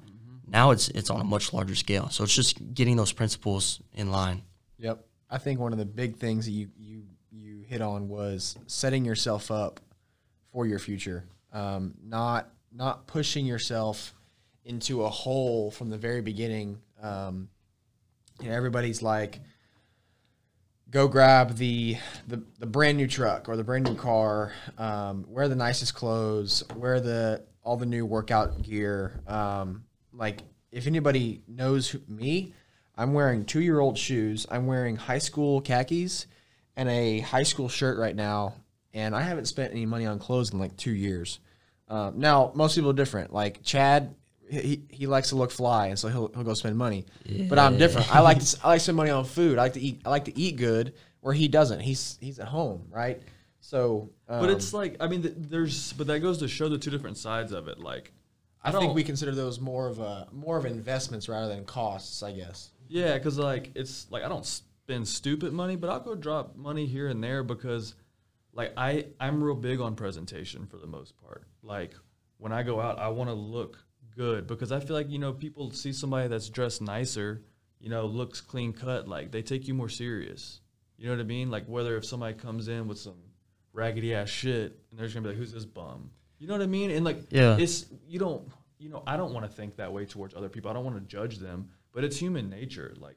[0.49, 2.09] Now it's it's on a much larger scale.
[2.09, 4.43] So it's just getting those principles in line.
[4.79, 5.05] Yep.
[5.29, 9.03] I think one of the big things that you you you hit on was setting
[9.03, 9.81] yourself up
[10.53, 11.25] for your future.
[11.51, 14.13] Um, not not pushing yourself
[14.63, 16.79] into a hole from the very beginning.
[17.01, 17.49] Um,
[18.41, 19.39] you know, everybody's like,
[20.89, 21.97] go grab the,
[22.27, 26.63] the the brand new truck or the brand new car, um, wear the nicest clothes,
[26.75, 29.19] wear the all the new workout gear.
[29.27, 32.53] Um, like if anybody knows who, me,
[32.95, 34.45] I'm wearing two year old shoes.
[34.49, 36.27] I'm wearing high school khakis
[36.75, 38.55] and a high school shirt right now,
[38.93, 41.39] and I haven't spent any money on clothes in like two years.
[41.89, 43.33] Um, now most people are different.
[43.33, 44.15] Like Chad,
[44.49, 47.05] he, he likes to look fly, and so he'll, he'll go spend money.
[47.49, 48.13] But I'm different.
[48.13, 49.57] I like to I like to spend money on food.
[49.57, 50.01] I like to eat.
[50.05, 50.93] I like to eat good.
[51.21, 51.79] Where he doesn't.
[51.81, 53.21] He's he's at home, right?
[53.59, 56.77] So, um, But it's like, I mean, th- there's, but that goes to show the
[56.77, 57.79] two different sides of it.
[57.79, 58.13] Like,
[58.63, 62.23] I, I think we consider those more of a more of investments rather than costs.
[62.23, 62.71] I guess.
[62.87, 66.85] Yeah, because like it's like I don't spend stupid money, but I'll go drop money
[66.85, 67.95] here and there because
[68.53, 71.43] like I I'm real big on presentation for the most part.
[71.61, 71.93] Like
[72.37, 73.77] when I go out, I want to look
[74.17, 77.43] good because I feel like you know people see somebody that's dressed nicer,
[77.79, 80.59] you know, looks clean cut, like they take you more serious.
[80.97, 81.51] You know what I mean?
[81.51, 83.15] Like whether if somebody comes in with some
[83.73, 86.63] raggedy ass shit and they're just gonna be like, "Who's this bum?" You know what
[86.63, 86.91] I mean?
[86.91, 87.57] And like, Yeah.
[87.57, 88.47] it's you don't
[88.79, 90.69] you know I don't want to think that way towards other people.
[90.71, 92.93] I don't want to judge them, but it's human nature.
[92.99, 93.15] Like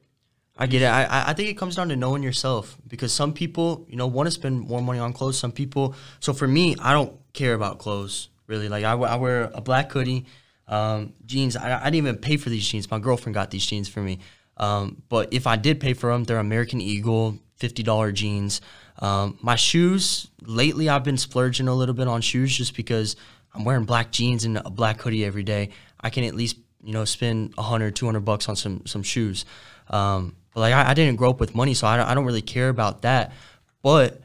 [0.57, 0.85] I get it.
[0.85, 4.27] I, I- think it comes down to knowing yourself because some people, you know, want
[4.27, 5.39] to spend more money on clothes.
[5.39, 5.95] Some people.
[6.19, 8.69] So for me, I don't care about clothes really.
[8.69, 10.25] Like I, I wear a black hoodie,
[10.71, 11.55] um, jeans.
[11.55, 12.89] I, I didn't even pay for these jeans.
[12.89, 14.19] My girlfriend got these jeans for me.
[14.57, 18.61] Um, but if I did pay for them, they're American Eagle, fifty dollar jeans.
[18.99, 23.15] Um, my shoes lately, I've been splurging a little bit on shoes just because
[23.53, 25.69] I'm wearing black jeans and a black hoodie every day.
[25.99, 29.45] I can at least you know spend 100 200 bucks on some some shoes
[29.89, 32.25] um, but like I, I didn't grow up with money so I don't, I don't
[32.25, 33.33] really care about that
[33.81, 34.21] but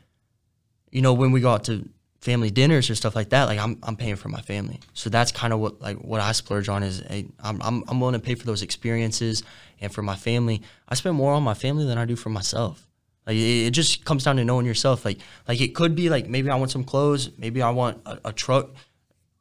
[0.91, 1.89] you know when we go out to
[2.27, 5.33] family dinners or stuff like that like i'm, I'm paying for my family so that's
[5.33, 8.25] kind of what like what i splurge on is hey, I'm, I'm, I'm willing to
[8.29, 9.43] pay for those experiences
[9.81, 12.87] and for my family i spend more on my family than i do for myself
[13.27, 16.29] like it, it just comes down to knowing yourself like like it could be like
[16.29, 18.71] maybe i want some clothes maybe i want a, a truck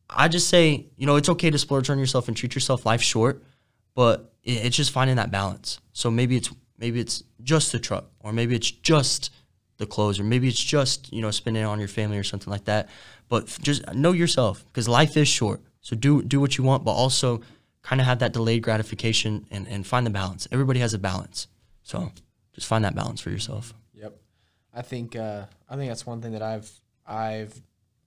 [0.09, 2.85] I just say, you know, it's okay to splurge on yourself and treat yourself.
[2.85, 3.43] Life's short,
[3.95, 5.79] but it, it's just finding that balance.
[5.93, 9.31] So maybe it's maybe it's just the truck, or maybe it's just
[9.77, 12.51] the clothes, or maybe it's just you know spending it on your family or something
[12.51, 12.89] like that.
[13.27, 15.61] But just know yourself because life is short.
[15.81, 17.41] So do do what you want, but also
[17.81, 20.47] kind of have that delayed gratification and, and find the balance.
[20.51, 21.47] Everybody has a balance,
[21.83, 22.11] so
[22.53, 23.73] just find that balance for yourself.
[23.93, 24.17] Yep.
[24.73, 26.71] I think uh, I think that's one thing that I've
[27.05, 27.61] I've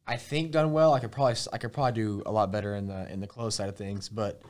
[0.06, 0.94] I think done well.
[0.94, 3.54] I could probably I could probably do a lot better in the in the close
[3.54, 4.40] side of things, but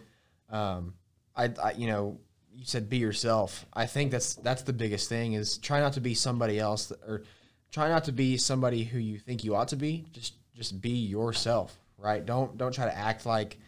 [0.50, 0.94] um,
[1.36, 2.18] I, I you know
[2.58, 3.64] you said be yourself.
[3.72, 6.98] I think that's that's the biggest thing is try not to be somebody else that,
[7.06, 7.22] or
[7.70, 10.06] try not to be somebody who you think you ought to be.
[10.12, 12.24] Just just be yourself, right?
[12.26, 13.58] Don't don't try to act like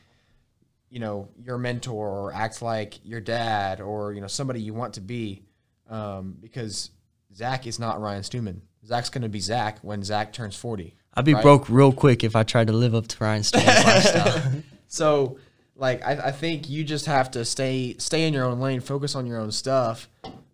[0.88, 4.94] you know your mentor or act like your dad or you know somebody you want
[4.94, 5.44] to be
[5.88, 6.90] um, because
[7.32, 8.60] Zach is not Ryan Stewman.
[8.84, 10.96] Zach's going to be Zach when Zach turns 40.
[11.14, 11.42] I'd be right?
[11.42, 14.52] broke real quick if I tried to live up to Ryan Stewman lifestyle.
[14.92, 15.38] So,
[15.80, 19.14] like, I, I think you just have to stay stay in your own lane, focus
[19.14, 20.08] on your own stuff.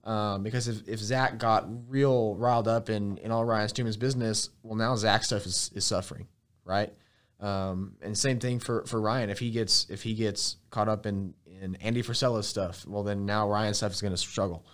[0.04, 4.50] Um, because if, if Zach got real riled up in, in all Ryan Stewman's business,
[4.62, 6.28] well, now Zach's stuff is, is suffering,
[6.64, 6.92] right?
[7.40, 9.28] Um, and same thing for, for Ryan.
[9.28, 13.26] If he gets if he gets caught up in, in Andy Frisella's stuff, well, then
[13.26, 14.64] now Ryan's stuff is going to struggle.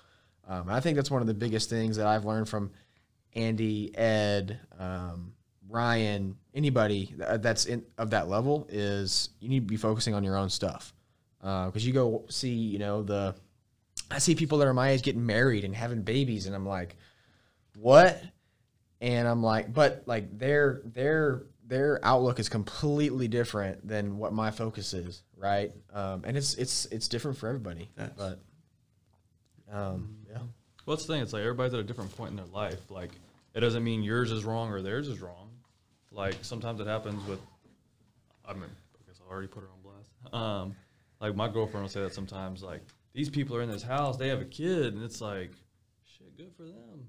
[0.47, 2.73] Um, and I think that's one of the biggest things that I've learned from
[3.35, 5.33] Andy, Ed, um,
[5.72, 10.37] Ryan, anybody that's in of that level is you need to be focusing on your
[10.37, 10.92] own stuff.
[11.40, 13.35] Because you go see, you know, the
[14.11, 16.96] I see people that are my age getting married and having babies, and I'm like,
[17.78, 18.22] what?
[19.00, 24.50] And I'm like, but like their their their outlook is completely different than what my
[24.50, 25.72] focus is, right?
[25.92, 27.88] Um, and it's it's it's different for everybody.
[28.16, 28.40] But
[29.72, 30.38] um, yeah.
[30.85, 31.22] Well, that's the thing.
[31.22, 32.90] It's like everybody's at a different point in their life.
[32.90, 33.11] Like,
[33.54, 35.41] it doesn't mean yours is wrong or theirs is wrong.
[36.12, 37.40] Like, sometimes it happens with,
[38.44, 40.35] I mean, I guess I already put her on blast.
[40.35, 40.77] Um,
[41.20, 42.62] like, my girlfriend will say that sometimes.
[42.62, 42.83] Like,
[43.14, 45.53] these people are in this house, they have a kid, and it's like,
[46.05, 47.07] shit, good for them.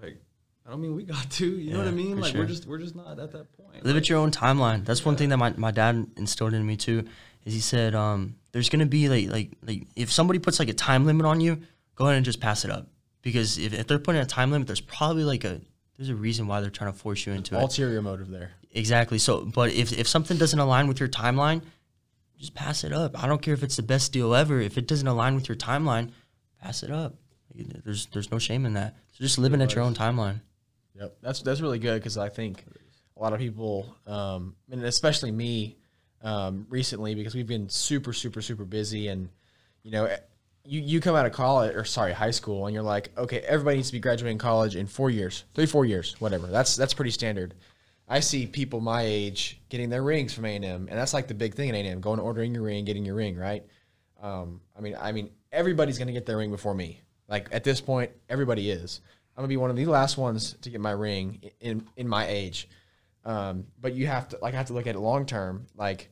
[0.00, 0.18] Like,
[0.66, 1.46] I don't mean we got to.
[1.46, 2.20] You know what I mean?
[2.20, 2.40] Like, sure.
[2.40, 3.84] we're just we're just not at that point.
[3.84, 4.84] Live Like, at your own timeline.
[4.84, 7.04] That's one thing that my, my dad instilled in me too.
[7.44, 10.74] Is he said, um, there's gonna be like like like if somebody puts like a
[10.74, 11.60] time limit on you,
[11.96, 12.88] go ahead and just pass it up.
[13.20, 15.60] Because if, if they're putting a time limit, there's probably like a
[15.96, 17.60] there's a reason why they're trying to force you into it.
[17.60, 18.52] Ulterior motive there.
[18.72, 19.18] Exactly.
[19.18, 21.62] So, but if if something doesn't align with your timeline,
[22.38, 23.22] just pass it up.
[23.22, 24.60] I don't care if it's the best deal ever.
[24.60, 26.10] If it doesn't align with your timeline,
[26.60, 27.14] pass it up.
[27.54, 28.96] There's there's no shame in that.
[29.12, 30.40] So just living at your own timeline.
[30.98, 32.64] Yep, that's that's really good because I think
[33.16, 35.76] a lot of people, um, and especially me,
[36.22, 39.28] um, recently because we've been super, super, super busy, and
[39.84, 40.08] you know,
[40.64, 43.76] you you come out of college or sorry, high school, and you're like, okay, everybody
[43.76, 46.46] needs to be graduating college in four years, three, four years, whatever.
[46.46, 47.54] That's that's pretty standard.
[48.08, 51.54] I see people my age getting their rings from A and that's like the big
[51.54, 53.64] thing in A and M: going ordering your ring, getting your ring, right?
[54.22, 57.00] Um, I mean, I mean, everybody's gonna get their ring before me.
[57.28, 59.00] Like at this point, everybody is.
[59.36, 62.26] I'm gonna be one of the last ones to get my ring in in my
[62.26, 62.68] age.
[63.24, 65.66] Um, but you have to like I have to look at it long term.
[65.76, 66.10] Like,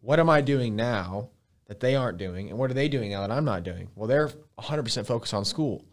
[0.00, 1.30] what am I doing now
[1.66, 3.88] that they aren't doing, and what are they doing now that I'm not doing?
[3.94, 5.84] Well, they're 100 percent focused on school.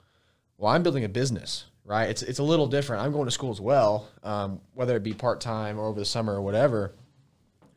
[0.57, 2.09] Well, I'm building a business, right?
[2.09, 3.03] It's it's a little different.
[3.03, 6.05] I'm going to school as well, um, whether it be part time or over the
[6.05, 6.93] summer or whatever.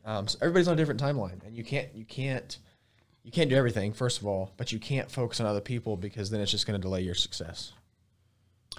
[0.05, 2.57] Um, so everybody's on a different timeline, and you can't you can't
[3.23, 6.29] you can't do everything first of all, but you can't focus on other people because
[6.29, 7.73] then it's just going to delay your success.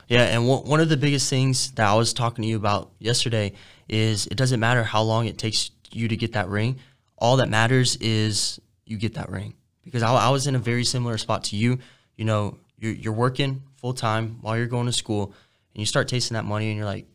[0.07, 2.93] Yeah, and one one of the biggest things that I was talking to you about
[2.99, 3.53] yesterday
[3.89, 6.79] is it doesn't matter how long it takes you to get that ring.
[7.19, 9.55] All that matters is you get that ring.
[9.85, 11.79] Because I, I was in a very similar spot to you.
[12.17, 15.27] You know, you're, you're working full time while you're going to school,
[15.75, 17.07] and you start tasting that money, and you're like,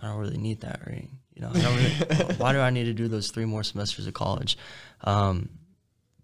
[0.00, 1.18] I don't really need that ring.
[1.34, 4.06] You know, I don't really, why do I need to do those three more semesters
[4.06, 4.56] of college?
[5.04, 5.50] Um,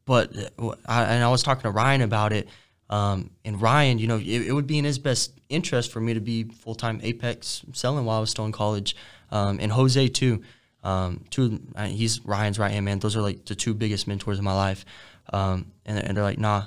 [0.05, 2.49] but uh, I, and I was talking to Ryan about it.
[2.91, 6.15] Um, and Ryan, you know, it, it would be in his best interest for me
[6.15, 8.97] to be full time Apex selling while I was still in college,
[9.31, 10.43] um, and Jose too.
[10.83, 12.99] Um, two, uh, he's Ryan's right hand man.
[12.99, 14.85] Those are like the two biggest mentors in my life.
[15.33, 16.65] Um, and, and they're like, nah,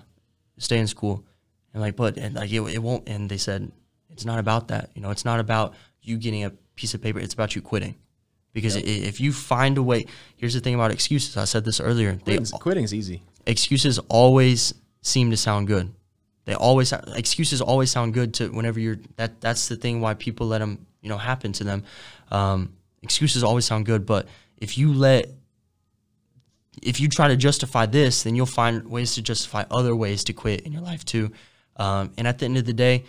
[0.58, 1.25] stay in school.
[1.73, 3.08] And like, but and like it, it won't.
[3.10, 3.71] And they said
[4.10, 4.89] it's not about that.
[4.95, 7.19] You know, it's not about you getting a piece of paper.
[7.19, 7.96] It's about you quitting.
[8.54, 10.06] Because i if you find a way,
[10.37, 11.35] here's the thing about excuses.
[11.35, 12.13] I said this earlier.
[12.13, 13.21] They Quitting's, quitting's easy.
[13.46, 15.94] excuses always seem to sound good.
[16.46, 19.42] They always excuses always sound good to whenever you're that.
[19.42, 21.83] That's the thing why people let them you know happen to them.
[22.31, 22.71] Um,
[23.06, 24.27] excuses always sound good, but
[24.58, 25.29] if you let
[26.81, 30.33] if you try to justify this, then you'll find ways to justify other ways to
[30.33, 31.31] quit in your life too.
[31.77, 33.06] Um, and at the end of the day,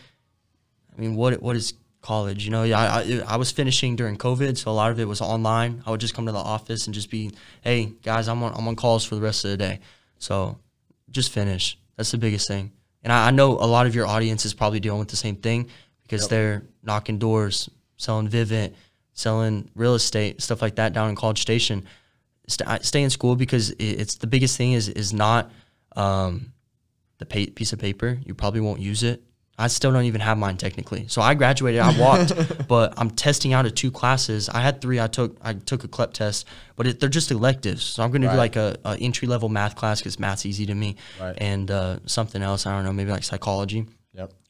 [0.96, 2.44] I mean, what what is college?
[2.44, 5.20] You know, I, I I was finishing during COVID, so a lot of it was
[5.20, 5.82] online.
[5.86, 7.32] I would just come to the office and just be,
[7.62, 9.80] hey guys, I'm on I'm on calls for the rest of the day.
[10.18, 10.58] So
[11.10, 11.78] just finish.
[11.96, 12.72] That's the biggest thing.
[13.02, 15.36] And I, I know a lot of your audience is probably dealing with the same
[15.36, 15.68] thing
[16.02, 18.74] because they're knocking doors selling Vivint,
[19.16, 21.84] selling real estate, stuff like that down in College Station.
[22.46, 25.50] St- stay in school because it, it's the biggest thing is is not
[25.96, 26.52] um,
[27.18, 28.18] the pa- piece of paper.
[28.24, 29.22] You probably won't use it.
[29.58, 31.06] I still don't even have mine technically.
[31.08, 34.50] So I graduated, I walked, but I'm testing out of two classes.
[34.50, 35.00] I had three.
[35.00, 36.46] I took I took a CLEP test,
[36.76, 37.82] but it, they're just electives.
[37.82, 40.66] So I'm going to do like a, a entry level math class because math's easy
[40.66, 41.34] to me, Right.
[41.38, 42.66] and uh, something else.
[42.66, 43.86] I don't know, maybe like psychology.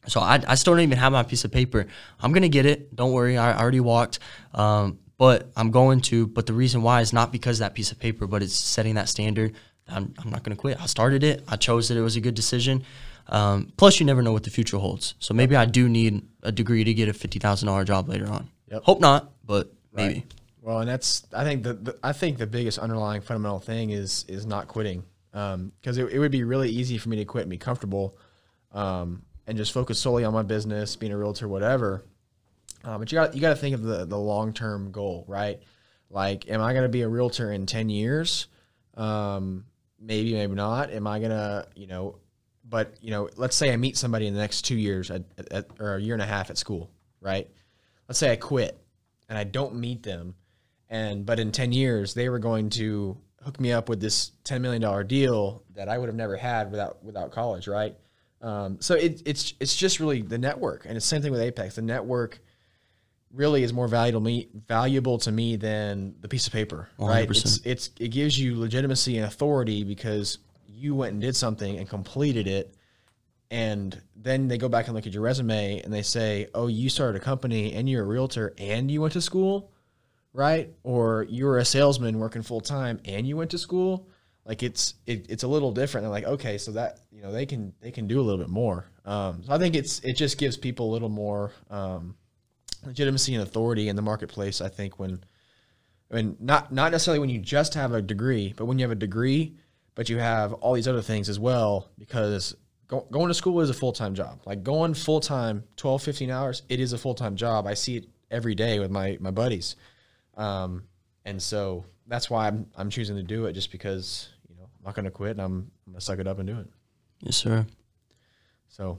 [0.09, 1.87] So I, I still don't even have my piece of paper.
[2.21, 2.95] I'm gonna get it.
[2.95, 3.37] Don't worry.
[3.37, 4.19] I, I already walked.
[4.55, 6.27] Um, but I'm going to.
[6.27, 8.97] But the reason why is not because of that piece of paper, but it's setting
[8.97, 9.55] that standard.
[9.89, 10.81] I'm, I'm not gonna quit.
[10.81, 11.45] I started it.
[11.49, 12.85] I chose that It was a good decision.
[13.29, 15.15] Um, plus, you never know what the future holds.
[15.19, 18.27] So maybe I do need a degree to get a fifty thousand dollar job later
[18.27, 18.49] on.
[18.71, 18.83] Yep.
[18.85, 20.25] Hope not, but maybe.
[20.63, 24.25] Well, and that's I think the, the I think the biggest underlying fundamental thing is
[24.29, 25.05] is not quitting.
[25.33, 28.17] Because it, it would be really easy for me to quit and be comfortable,
[28.73, 32.05] um, and just focus solely on my business, being a realtor, whatever.
[32.85, 35.61] Uh, but you got you got to think of the the long term goal, right?
[36.11, 38.47] Like, am I going to be a realtor in ten years?
[38.97, 39.65] Um,
[40.01, 40.91] maybe, maybe not.
[40.91, 42.19] Am I gonna, you know?
[42.69, 45.67] But you know, let's say I meet somebody in the next two years at, at,
[45.79, 46.91] or a year and a half at school,
[47.21, 47.49] right?
[48.09, 48.81] Let's say I quit
[49.29, 50.35] and I don't meet them,
[50.89, 54.63] and but in ten years they were going to hook me up with this ten
[54.63, 57.97] million dollar deal that I would have never had without without college, right?
[58.47, 61.41] Um, so it, it's it's just really the network, and it's the same thing with
[61.41, 61.75] Apex.
[61.75, 62.39] The network
[63.35, 67.29] really is more valuable me valuable to me than the piece of paper, right?
[67.29, 67.31] 100%.
[67.31, 70.39] It's it's it gives you legitimacy and authority because
[70.69, 72.77] you went and did something and completed it,
[73.51, 76.89] and then they go back and look at your resume and they say, "Oh, you
[76.89, 79.73] started a company and you're a realtor and you went to school."
[80.37, 80.71] right?
[80.83, 84.07] Or you were a salesman working full time and you went to school.
[84.47, 86.05] Like it's it, it's a little different.
[86.05, 88.49] They're like, okay, so that you know they can they can do a little bit
[88.49, 88.87] more.
[89.05, 92.15] Um, so I think it's it just gives people a little more um,
[92.85, 94.61] legitimacy and authority in the marketplace.
[94.61, 95.25] I think when
[96.09, 98.95] when not not necessarily when you just have a degree, but when you have a
[98.95, 99.57] degree,
[99.97, 101.91] but you have all these other things as well.
[101.99, 102.55] Because
[102.87, 104.43] go, going to school is a full time job.
[104.47, 107.67] Like going full time, 12, 15 hours, it is a full time job.
[107.67, 109.75] I see it every day with my my buddies.
[110.37, 110.85] Um,
[111.25, 114.29] and so that's why I'm I'm choosing to do it just because
[114.87, 116.59] you know I'm not gonna quit and I'm, I'm gonna suck it up and do
[116.59, 116.67] it.
[117.23, 117.67] Yes, sir.
[118.69, 118.99] So,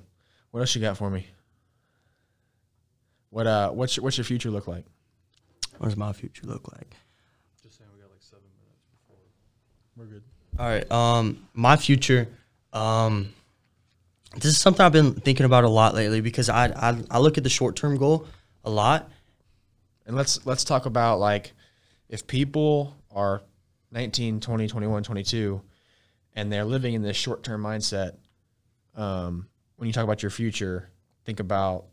[0.51, 1.27] what else you got for me?
[3.29, 4.85] What uh what's your, what's your future look like?
[5.77, 6.95] What does my future look like?
[7.61, 9.21] Just saying, we got like seven minutes before.
[9.95, 10.23] We're good.
[10.57, 10.91] All right.
[10.91, 12.27] Um, my future.
[12.73, 13.33] Um,
[14.35, 17.37] this is something I've been thinking about a lot lately because I I, I look
[17.37, 18.25] at the short term goal
[18.63, 19.09] a lot.
[20.05, 21.53] And let's let's talk about like
[22.09, 23.41] if people are
[23.91, 25.61] 19, 20, 21, 22
[26.37, 28.13] and they're living in this short-term mindset
[28.95, 30.89] um when you talk about your future,
[31.23, 31.85] think about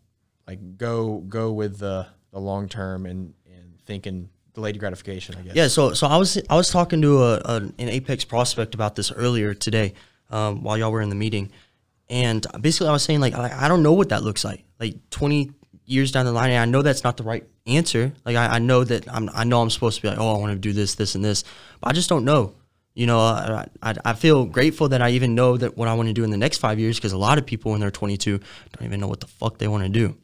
[0.47, 5.55] like go go with the the long term and and thinking delayed gratification, I guess.
[5.55, 5.69] Yeah.
[5.69, 9.13] So so I was I was talking to a, a an Apex prospect about this
[9.13, 9.95] earlier today
[10.31, 11.51] um, while y'all were in the meeting,
[12.09, 14.65] and basically I was saying like I, I don't know what that looks like.
[14.81, 15.53] Like twenty
[15.85, 18.13] years down the line, and I know that's not the right answer.
[18.25, 20.39] Like I, I know that I'm I know I'm supposed to be like oh I
[20.39, 21.45] want to do this this and this,
[21.81, 22.55] but I just don't know.
[22.95, 26.09] You know, I, I, I feel grateful that I even know that what I want
[26.09, 28.39] to do in the next five years because a lot of people when they're 22
[28.39, 30.17] don't even know what the fuck they want to do.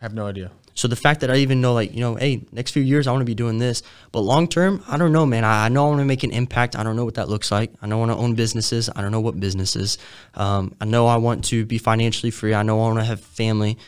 [0.00, 0.50] I have no idea.
[0.76, 3.10] So the fact that I even know, like, you know, hey, next few years I
[3.10, 5.42] want to be doing this, but long term, I don't know, man.
[5.42, 6.76] I, I know I want to make an impact.
[6.76, 7.72] I don't know what that looks like.
[7.80, 8.90] I know I want to own businesses.
[8.94, 9.96] I don't know what businesses.
[10.34, 12.54] Um, I know I want to be financially free.
[12.54, 13.78] I know I want to have family.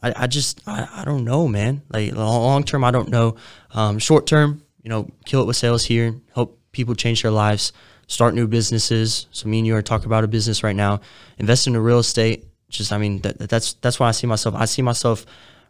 [0.00, 1.82] I, I just, I, I don't know, man.
[1.92, 3.34] Like long term, I don't know.
[3.72, 6.14] Um, short term, you know, kill it with sales here.
[6.34, 7.72] Help people change their lives.
[8.06, 9.26] Start new businesses.
[9.30, 11.00] So me and you are talking about a business right now.
[11.38, 12.46] Invest into real estate.
[12.68, 14.54] Just, I mean, that, that's that's why I see myself.
[14.54, 15.24] I see myself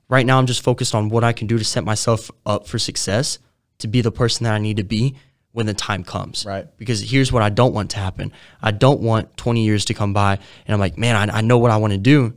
[0.08, 0.38] right now.
[0.38, 3.38] I'm just focused on what I can do to set myself up for success,
[3.78, 5.16] to be the person that I need to be
[5.52, 6.44] when the time comes.
[6.46, 6.66] Right.
[6.76, 8.32] Because here's what I don't want to happen.
[8.62, 11.58] I don't want 20 years to come by and I'm like, man, I, I know
[11.58, 12.34] what I want to do,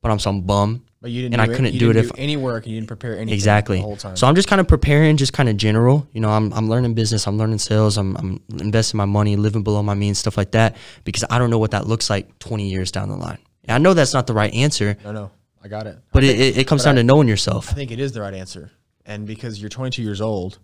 [0.00, 0.84] but I'm some bum.
[1.02, 2.80] But you didn't and I couldn't you do it didn't if any work and you
[2.80, 4.16] didn't prepare anything exactly the whole time.
[4.16, 6.94] so i'm just kind of preparing just kind of general you know I'm, I'm learning
[6.94, 10.52] business i'm learning sales I'm, I'm investing my money living below my means stuff like
[10.52, 13.74] that because i don't know what that looks like 20 years down the line and
[13.74, 15.30] i know that's not the right answer no, no,
[15.64, 15.98] I got it.
[16.12, 17.98] but it, think- it, it comes but down I- to knowing yourself I think it
[17.98, 18.70] is the right answer.
[19.04, 20.60] And because you're 22 years old,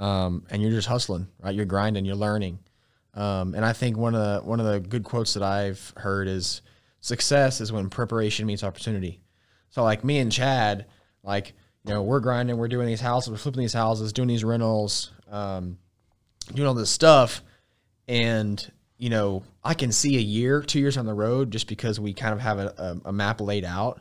[0.00, 1.54] um, and you're just hustling, right?
[1.54, 2.58] You're grinding, you're learning.
[3.14, 6.26] Um, and I think one of the one of the good quotes that I've heard
[6.26, 6.62] is
[7.00, 9.20] success is when preparation meets opportunity.
[9.70, 10.86] So like me and Chad,
[11.22, 11.54] like
[11.84, 15.10] you know, we're grinding, we're doing these houses, we're flipping these houses, doing these rentals,
[15.30, 15.78] um,
[16.52, 17.42] doing all this stuff,
[18.06, 22.00] and you know, I can see a year, two years on the road just because
[22.00, 24.00] we kind of have a, a, a map laid out.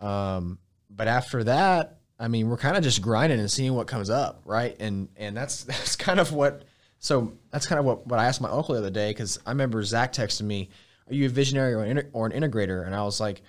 [0.00, 0.58] Um,
[0.88, 4.42] but after that, I mean, we're kind of just grinding and seeing what comes up,
[4.44, 4.76] right?
[4.80, 6.64] And and that's that's kind of what.
[6.98, 9.50] So that's kind of what, what I asked my uncle the other day because I
[9.50, 10.70] remember Zach texted me,
[11.08, 13.42] "Are you a visionary or an, or an integrator?" And I was like,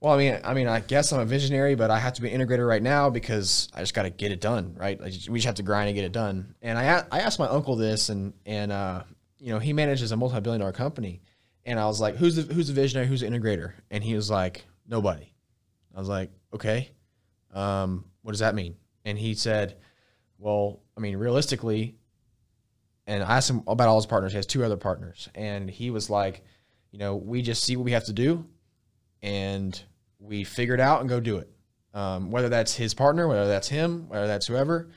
[0.00, 2.30] "Well, I mean, I mean, I guess I'm a visionary, but I have to be
[2.30, 5.00] an integrator right now because I just got to get it done, right?
[5.00, 7.48] Like, we just have to grind and get it done." And I, I asked my
[7.48, 9.02] uncle this, and and uh,
[9.38, 11.22] you know, he manages a multi-billion dollar company,
[11.64, 13.06] and I was like, "Who's the who's the visionary?
[13.06, 15.34] Who's the integrator?" And he was like, "Nobody."
[15.94, 16.90] I was like, "Okay."
[17.54, 18.76] um, what does that mean?
[19.04, 19.76] And he said,
[20.38, 21.96] well, I mean, realistically,
[23.06, 24.32] and I asked him about all his partners.
[24.32, 25.28] He has two other partners.
[25.34, 26.44] And he was like,
[26.92, 28.46] you know, we just see what we have to do
[29.22, 29.80] and
[30.20, 31.50] we figure it out and go do it.
[31.92, 34.88] Um, whether that's his partner, whether that's him, whether that's whoever.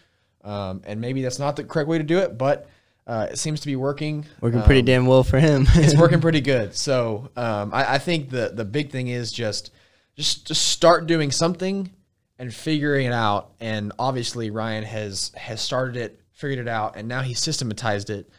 [0.43, 2.69] Um, and maybe that's not the correct way to do it, but
[3.07, 4.25] uh, it seems to be working.
[4.41, 5.65] Working pretty Um, damn well for him.
[5.75, 6.75] it's working pretty good.
[6.75, 9.71] So um, I, I think the the big thing is just
[10.15, 11.89] just just start doing something
[12.37, 13.51] and figuring it out.
[13.59, 18.29] And obviously Ryan has has started it, figured it out, and now he's systematized it.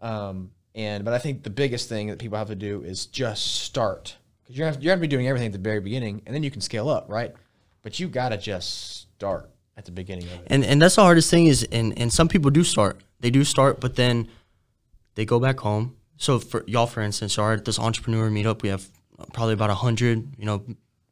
[0.00, 3.62] Um, and but I think the biggest thing that people have to do is just
[3.62, 4.16] start
[4.52, 6.50] because you're gonna you're gonna be doing everything at the very beginning, and then you
[6.50, 7.32] can scale up, right?
[7.82, 10.46] But you gotta just start at the beginning of it.
[10.48, 13.42] and and that's the hardest thing is and and some people do start they do
[13.42, 14.28] start but then
[15.14, 18.68] they go back home so for y'all for instance are at this entrepreneur meetup we
[18.68, 18.86] have
[19.32, 20.62] probably about a hundred you know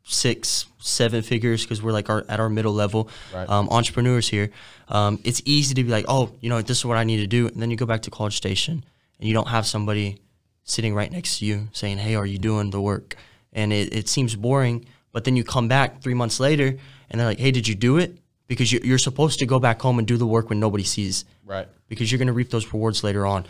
[0.03, 3.49] six seven figures because we're like our at our middle level Right.
[3.49, 4.51] um, entrepreneurs here
[4.89, 7.27] um, it's easy to be like oh you know this is what i need to
[7.27, 8.85] do and then you go back to college station
[9.19, 10.19] and you don't have somebody
[10.65, 13.17] sitting right next to you saying hey are you doing the work
[13.53, 16.77] and it, it seems boring but then you come back three months later
[17.11, 18.19] and they're like hey did you do it?
[18.47, 21.25] Because you're, you're supposed to go back home and do the work when nobody sees.
[21.45, 21.69] Right.
[21.89, 23.47] because you're going to reap those rewards later on.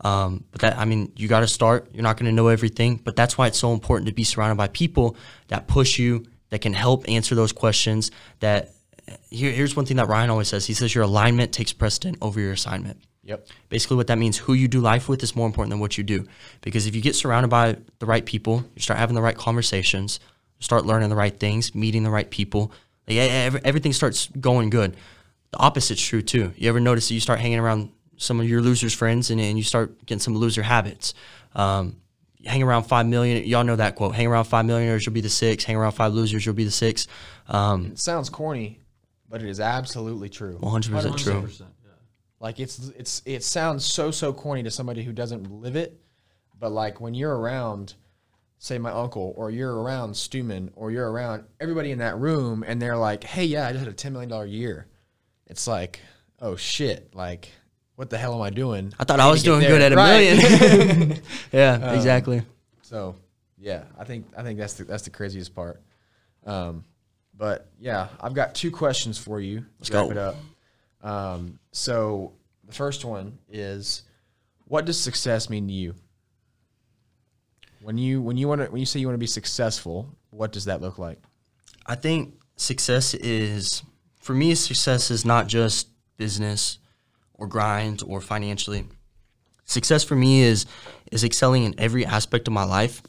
[0.00, 1.88] Um, but that i mean you got to start.
[1.92, 4.56] You're not going to know everything but that's why it's so important to be surrounded
[4.56, 5.16] by people
[5.48, 8.73] that push you that can help answer those questions that
[9.30, 12.40] here, here's one thing that ryan always says he says your alignment takes precedent over
[12.40, 13.48] your assignment Yep.
[13.70, 16.04] Basically, what that means, who you do life with is more important than what you
[16.04, 16.26] do.
[16.60, 20.20] Because if you get surrounded by the right people, you start having the right conversations,
[20.60, 22.70] start learning the right things, meeting the right people,
[23.06, 23.18] like,
[23.64, 24.96] everything starts going good.
[25.50, 26.52] The opposite's true too.
[26.56, 29.58] You ever notice that you start hanging around some of your losers' friends and, and
[29.58, 31.14] you start getting some loser habits?
[31.54, 31.96] Um,
[32.44, 33.44] hang around five million.
[33.44, 34.14] Y'all know that quote.
[34.14, 35.64] Hang around five millionaires, you'll be the six.
[35.64, 37.06] Hang around five losers, you'll be the six.
[37.48, 38.80] Um, It sounds corny,
[39.34, 40.60] but it is absolutely true.
[40.62, 41.48] 100% true.
[42.38, 46.00] Like it's it's it sounds so so corny to somebody who doesn't live it,
[46.60, 47.94] but like when you're around,
[48.58, 52.80] say my uncle, or you're around Stewman, or you're around everybody in that room, and
[52.80, 54.86] they're like, "Hey, yeah, I just had a ten million dollar year,"
[55.48, 55.98] it's like,
[56.40, 57.48] "Oh shit!" Like,
[57.96, 58.92] what the hell am I doing?
[59.00, 60.36] I thought I was to get doing good at a Right.
[60.36, 61.22] million.
[61.52, 62.42] yeah, exactly.
[62.82, 63.16] So
[63.58, 65.82] yeah, I think I think that's the that's the craziest part.
[66.46, 66.84] Um,
[67.36, 69.64] but yeah, I've got two questions for you.
[69.78, 70.02] Let's go.
[70.02, 70.36] wrap it up.
[71.02, 72.32] Um, so
[72.66, 74.02] the first one is,
[74.66, 75.94] what does success mean to you?
[77.82, 80.52] When you when you want to when you say you want to be successful, what
[80.52, 81.18] does that look like?
[81.86, 83.82] I think success is,
[84.20, 86.78] for me, success is not just business
[87.34, 88.86] or grind or financially.
[89.66, 90.64] Success for me is
[91.12, 93.02] is excelling in every aspect of my life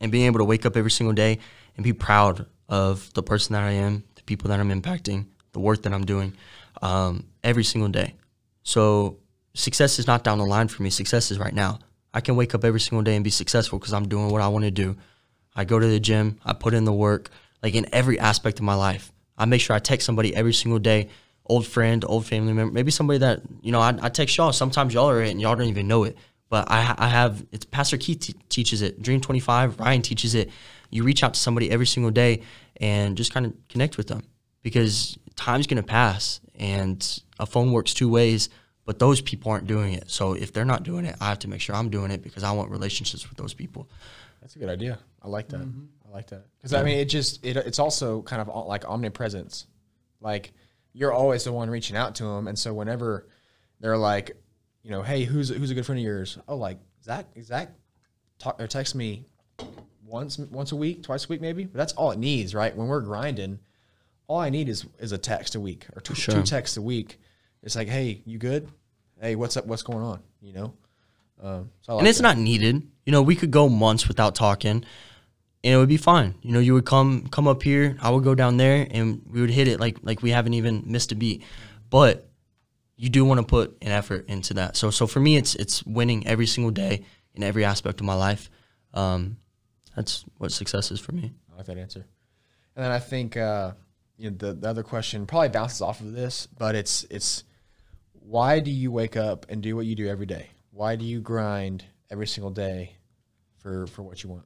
[0.00, 1.38] and being able to wake up every single day
[1.76, 5.60] and be proud of the person that I am, the people that I'm impacting, the
[5.60, 6.34] work that I'm doing
[6.82, 8.14] um, every single day.
[8.62, 9.18] So
[9.54, 10.90] success is not down the line for me.
[10.90, 11.78] Success is right now.
[12.12, 14.48] I can wake up every single day and be successful because I'm doing what I
[14.48, 14.96] want to do.
[15.56, 16.38] I go to the gym.
[16.44, 17.30] I put in the work,
[17.62, 19.12] like in every aspect of my life.
[19.36, 21.08] I make sure I text somebody every single day,
[21.46, 23.80] old friend, old family member, maybe somebody that you know.
[23.80, 24.52] I, I text y'all.
[24.52, 26.16] Sometimes y'all are it and y'all don't even know it.
[26.48, 29.02] But I, I have it's Pastor Keith t- teaches it.
[29.02, 30.50] Dream Twenty Five, Ryan teaches it.
[30.94, 32.42] You reach out to somebody every single day
[32.76, 34.22] and just kind of connect with them
[34.62, 38.48] because time's gonna pass and a phone works two ways.
[38.86, 40.10] But those people aren't doing it.
[40.10, 42.44] So if they're not doing it, I have to make sure I'm doing it because
[42.44, 43.88] I want relationships with those people.
[44.42, 44.98] That's a good idea.
[45.22, 45.60] I like that.
[45.60, 45.84] Mm-hmm.
[46.06, 49.66] I like that because I mean, it just it, it's also kind of like omnipresence.
[50.20, 50.52] Like
[50.92, 53.26] you're always the one reaching out to them, and so whenever
[53.80, 54.36] they're like,
[54.82, 56.38] you know, hey, who's who's a good friend of yours?
[56.46, 57.26] Oh, like Zach.
[57.42, 57.70] Zach
[58.38, 59.24] talk or text me
[60.06, 61.64] once once a week, twice a week, maybe.
[61.64, 62.74] But that's all it needs, right?
[62.76, 63.58] When we're grinding,
[64.26, 66.34] all I need is is a text a week or two, Sure.
[66.34, 67.18] two texts a week.
[67.62, 68.68] It's like, hey, you good?
[69.20, 69.66] Hey, what's up?
[69.66, 70.20] What's going on?
[70.42, 70.74] You know.
[71.42, 72.22] Um, so like and it's that.
[72.22, 72.82] not needed.
[73.06, 74.84] You know, we could go months without talking, and
[75.62, 76.34] it would be fine.
[76.42, 79.40] You know, you would come come up here, I would go down there, and we
[79.40, 81.42] would hit it like like we haven't even missed a beat.
[81.90, 82.28] But
[82.96, 84.76] you do want to put an effort into that.
[84.76, 88.14] So so for me, it's it's winning every single day in every aspect of my
[88.14, 88.48] life.
[88.94, 89.36] Um,
[89.96, 91.32] that's what success is for me.
[91.52, 92.06] I like that answer.
[92.76, 93.72] And then I think uh,
[94.18, 97.44] you know, the, the other question probably bounces off of this, but it's it's
[98.12, 100.50] why do you wake up and do what you do every day?
[100.70, 102.96] Why do you grind every single day
[103.58, 104.44] for for what you want?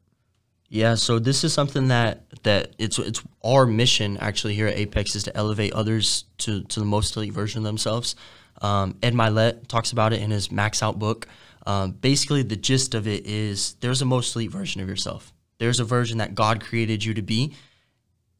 [0.70, 5.14] Yeah, so this is something that that it's it's our mission actually here at Apex
[5.14, 8.16] is to elevate others to to the most elite version of themselves.
[8.60, 11.28] Um, Ed Mylett talks about it in his Max Out book.
[11.66, 15.32] Um, basically, the gist of it is there's a most elite version of yourself.
[15.58, 17.54] There's a version that God created you to be,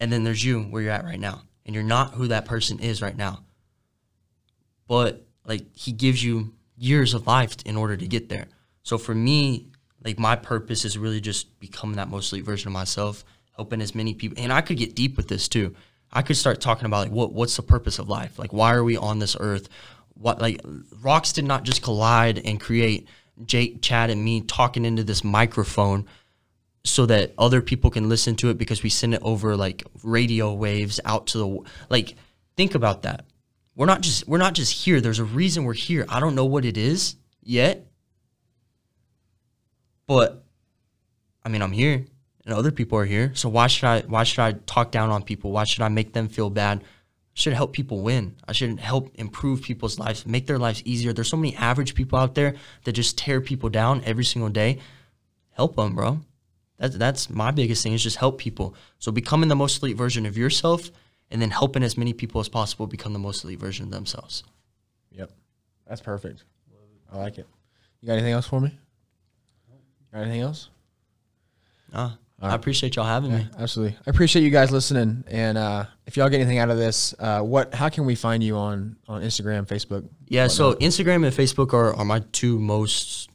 [0.01, 2.79] and then there's you where you're at right now, and you're not who that person
[2.79, 3.45] is right now.
[4.87, 8.47] But like He gives you years of life in order to get there.
[8.83, 9.69] So for me,
[10.05, 13.25] like my purpose is really just becoming that most elite version of myself,
[13.57, 14.43] helping as many people.
[14.43, 15.75] And I could get deep with this too.
[16.13, 18.39] I could start talking about like what what's the purpose of life?
[18.39, 19.69] Like why are we on this earth?
[20.15, 20.61] What like
[21.03, 23.09] rocks did not just collide and create
[23.45, 26.07] Jake, Chad, and me talking into this microphone
[26.85, 30.55] so that other people can listen to it because we send it over like radio
[30.55, 32.17] waves out to the like
[32.57, 33.25] think about that.
[33.75, 35.01] We're not just we're not just here.
[35.01, 36.05] There's a reason we're here.
[36.09, 37.87] I don't know what it is yet.
[40.07, 40.45] But
[41.45, 42.05] I mean, I'm here
[42.45, 43.31] and other people are here.
[43.35, 45.53] So why should I why should I talk down on people?
[45.53, 46.81] Why should I make them feel bad?
[46.81, 46.85] I
[47.35, 48.37] should help people win.
[48.49, 51.13] I should help improve people's lives, make their lives easier.
[51.13, 52.55] There's so many average people out there
[52.85, 54.79] that just tear people down every single day.
[55.51, 56.21] Help them, bro.
[56.79, 58.75] That's that's my biggest thing is just help people.
[58.99, 60.91] So becoming the most elite version of yourself
[61.31, 64.45] and then helping as many people as possible become the most elite version of themselves.
[65.11, 65.31] Yep,
[65.87, 66.45] that's perfect.
[67.13, 67.47] I like it.
[68.01, 68.79] You got anything else for me?
[70.13, 70.69] Got anything else?
[71.93, 72.11] Uh,
[72.41, 73.49] I appreciate y'all having me.
[73.59, 73.97] Absolutely.
[74.07, 75.25] I appreciate you guys listening.
[75.27, 77.75] And uh, if y'all get anything out of this, uh, what?
[77.75, 80.09] How can we find you on on Instagram, Facebook?
[80.29, 83.31] Yeah, so Instagram and Facebook are, are my two most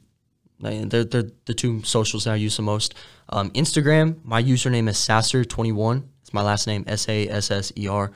[0.64, 2.94] like, they're, they're the two socials that I use the most.
[3.28, 6.04] Um, Instagram, my username is Sasser21.
[6.22, 8.10] It's my last name, S A S S E R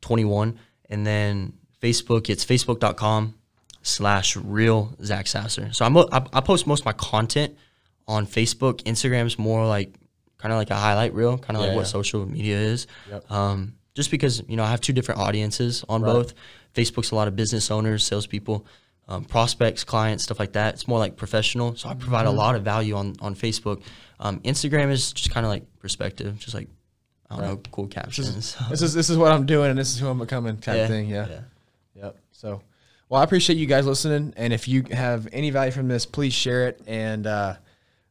[0.00, 0.58] 21.
[0.88, 3.34] And then Facebook, it's facebook.com
[3.82, 5.72] slash real Zach Sasser.
[5.72, 7.56] So I'm, I, I post most of my content
[8.08, 8.82] on Facebook.
[8.84, 9.94] Instagram's more like
[10.38, 11.92] kind of like a highlight reel, kind of Yeah, like what yeah.
[11.92, 12.86] social media is.
[13.10, 13.30] Yep.
[13.30, 16.12] Um, just because you know I have two different audiences on Right.
[16.12, 16.34] both.
[16.74, 18.64] Facebook's a lot of business owners, salespeople,
[19.10, 20.74] um, prospects, clients, stuff like that.
[20.74, 22.34] It's more like professional, so I provide Mm-hmm.
[22.36, 23.82] a lot of value on on Facebook.
[24.20, 26.68] Um, Instagram is just kind of like perspective, just like
[27.30, 28.56] I don't know, cool captions.
[28.70, 30.86] This is this is what I'm doing, and this is who I'm becoming, type Yeah,
[30.88, 31.08] thing.
[31.08, 31.26] Yeah.
[31.28, 31.40] yeah.
[32.04, 32.16] Yep.
[32.32, 32.62] So,
[33.08, 36.32] well, I appreciate you guys listening, and if you have any value from this, please
[36.32, 37.54] share it and uh,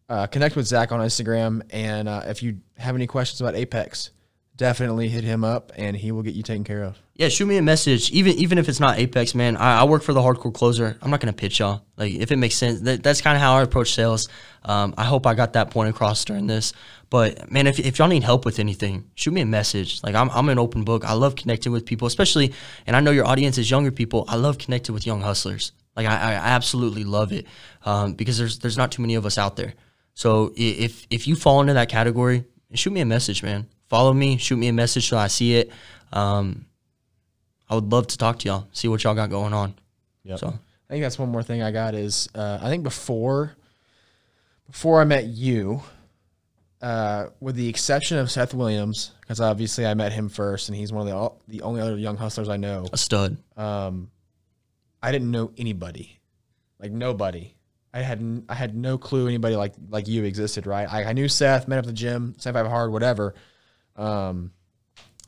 [0.10, 1.62] uh, connect with Zach on Instagram.
[1.72, 4.12] And uh, if you have any questions about Apex,
[4.60, 6.99] definitely hit him up, and he will get you taken care of.
[7.16, 8.12] Yeah, shoot me a message.
[8.12, 9.57] Even even if it's not Apex, man.
[9.57, 10.97] I, I work for the hardcore closer.
[11.01, 11.82] I'm not gonna pitch y'all.
[11.97, 14.28] Like if it makes sense, that, that's kind of how I approach sales.
[14.64, 16.74] Um, I hope I got that point across during this.
[17.10, 20.03] But man, if, if y'all need help with anything, shoot me a message.
[20.03, 21.03] Like I'm I'm an open book.
[21.05, 22.53] I love connecting with people, especially,
[22.86, 24.26] and I know your audience is younger people.
[24.28, 25.72] I love connecting with young hustlers.
[25.95, 27.47] Like I, I absolutely love it
[27.86, 29.74] um, because there's there's not too many of us out there.
[30.14, 32.43] So if if you fall into that category,
[32.74, 33.68] shoot me a message, man.
[33.90, 35.72] Follow me, shoot me a message so I see it.
[36.14, 36.66] Um,
[37.70, 39.74] I would love to talk to y'all, see what y'all got going on.
[40.24, 40.40] Yep.
[40.40, 43.56] So I think that's one more thing I got is uh, I think before
[44.68, 45.82] before I met you,
[46.82, 50.94] uh, with the exception of Seth Williams, because obviously I met him first, and he's
[50.94, 52.88] one of the all, the only other young hustlers I know.
[52.94, 53.38] a stud.
[53.58, 54.10] Um,
[55.02, 56.20] I didn't know anybody,
[56.80, 57.54] like nobody.
[57.94, 60.92] I had n- I had no clue anybody like like you existed, right?
[60.92, 63.34] I, I knew Seth, met up at the gym, seventy five hard, whatever.
[64.00, 64.52] Um,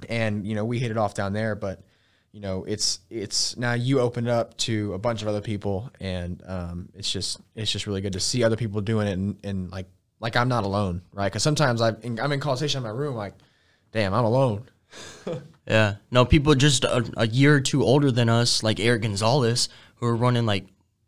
[0.09, 1.81] and you know we hit it off down there, but
[2.31, 6.41] you know it's it's now you opened up to a bunch of other people, and
[6.47, 9.71] um, it's just it's just really good to see other people doing it, and, and
[9.71, 9.87] like
[10.19, 11.31] like I'm not alone, right?
[11.31, 13.33] Because sometimes I I'm in conversation in my room, like,
[13.91, 14.65] damn, I'm alone.
[15.67, 15.95] Yeah.
[16.09, 20.05] No, people just a, a year or two older than us, like Eric Gonzalez, who
[20.05, 20.65] are running like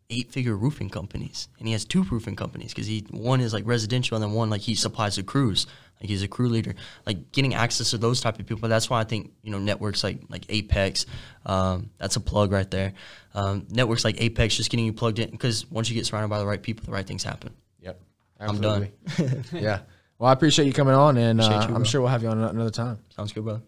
[0.09, 1.47] eight figure roofing companies.
[1.59, 4.49] And he has two roofing companies because he one is like residential and then one
[4.49, 5.68] like he supplies the crews.
[5.99, 6.75] Like he's a crew leader.
[7.05, 8.67] Like getting access to those type of people.
[8.67, 11.05] That's why I think, you know, networks like like Apex,
[11.45, 12.93] um, that's a plug right there.
[13.33, 16.39] Um, networks like Apex just getting you plugged in because once you get surrounded by
[16.39, 17.51] the right people, the right things happen.
[17.81, 17.99] Yep.
[18.39, 18.89] I'm done.
[19.53, 19.79] Yeah.
[20.19, 22.39] Well, I appreciate you coming on, and uh, you, I'm sure we'll have you on
[22.41, 22.99] another time.
[23.09, 23.61] Sounds good, bro.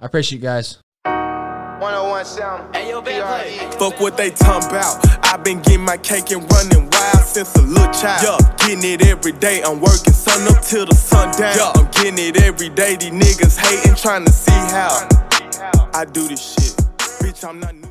[0.00, 0.81] I appreciate you guys.
[1.82, 2.76] 101 sound.
[2.76, 3.02] Hey, yo,
[3.72, 5.04] Fuck what they talking about.
[5.26, 8.22] I've been getting my cake and running wild since a little child.
[8.40, 9.62] Yeah, getting it every day.
[9.64, 11.56] I'm working sun up till the sun down.
[11.56, 12.94] Yeah, I'm getting it every day.
[12.94, 15.08] These niggas hating, trying to see how
[15.92, 16.76] I do this shit.
[17.18, 17.88] Bitch, I'm not new.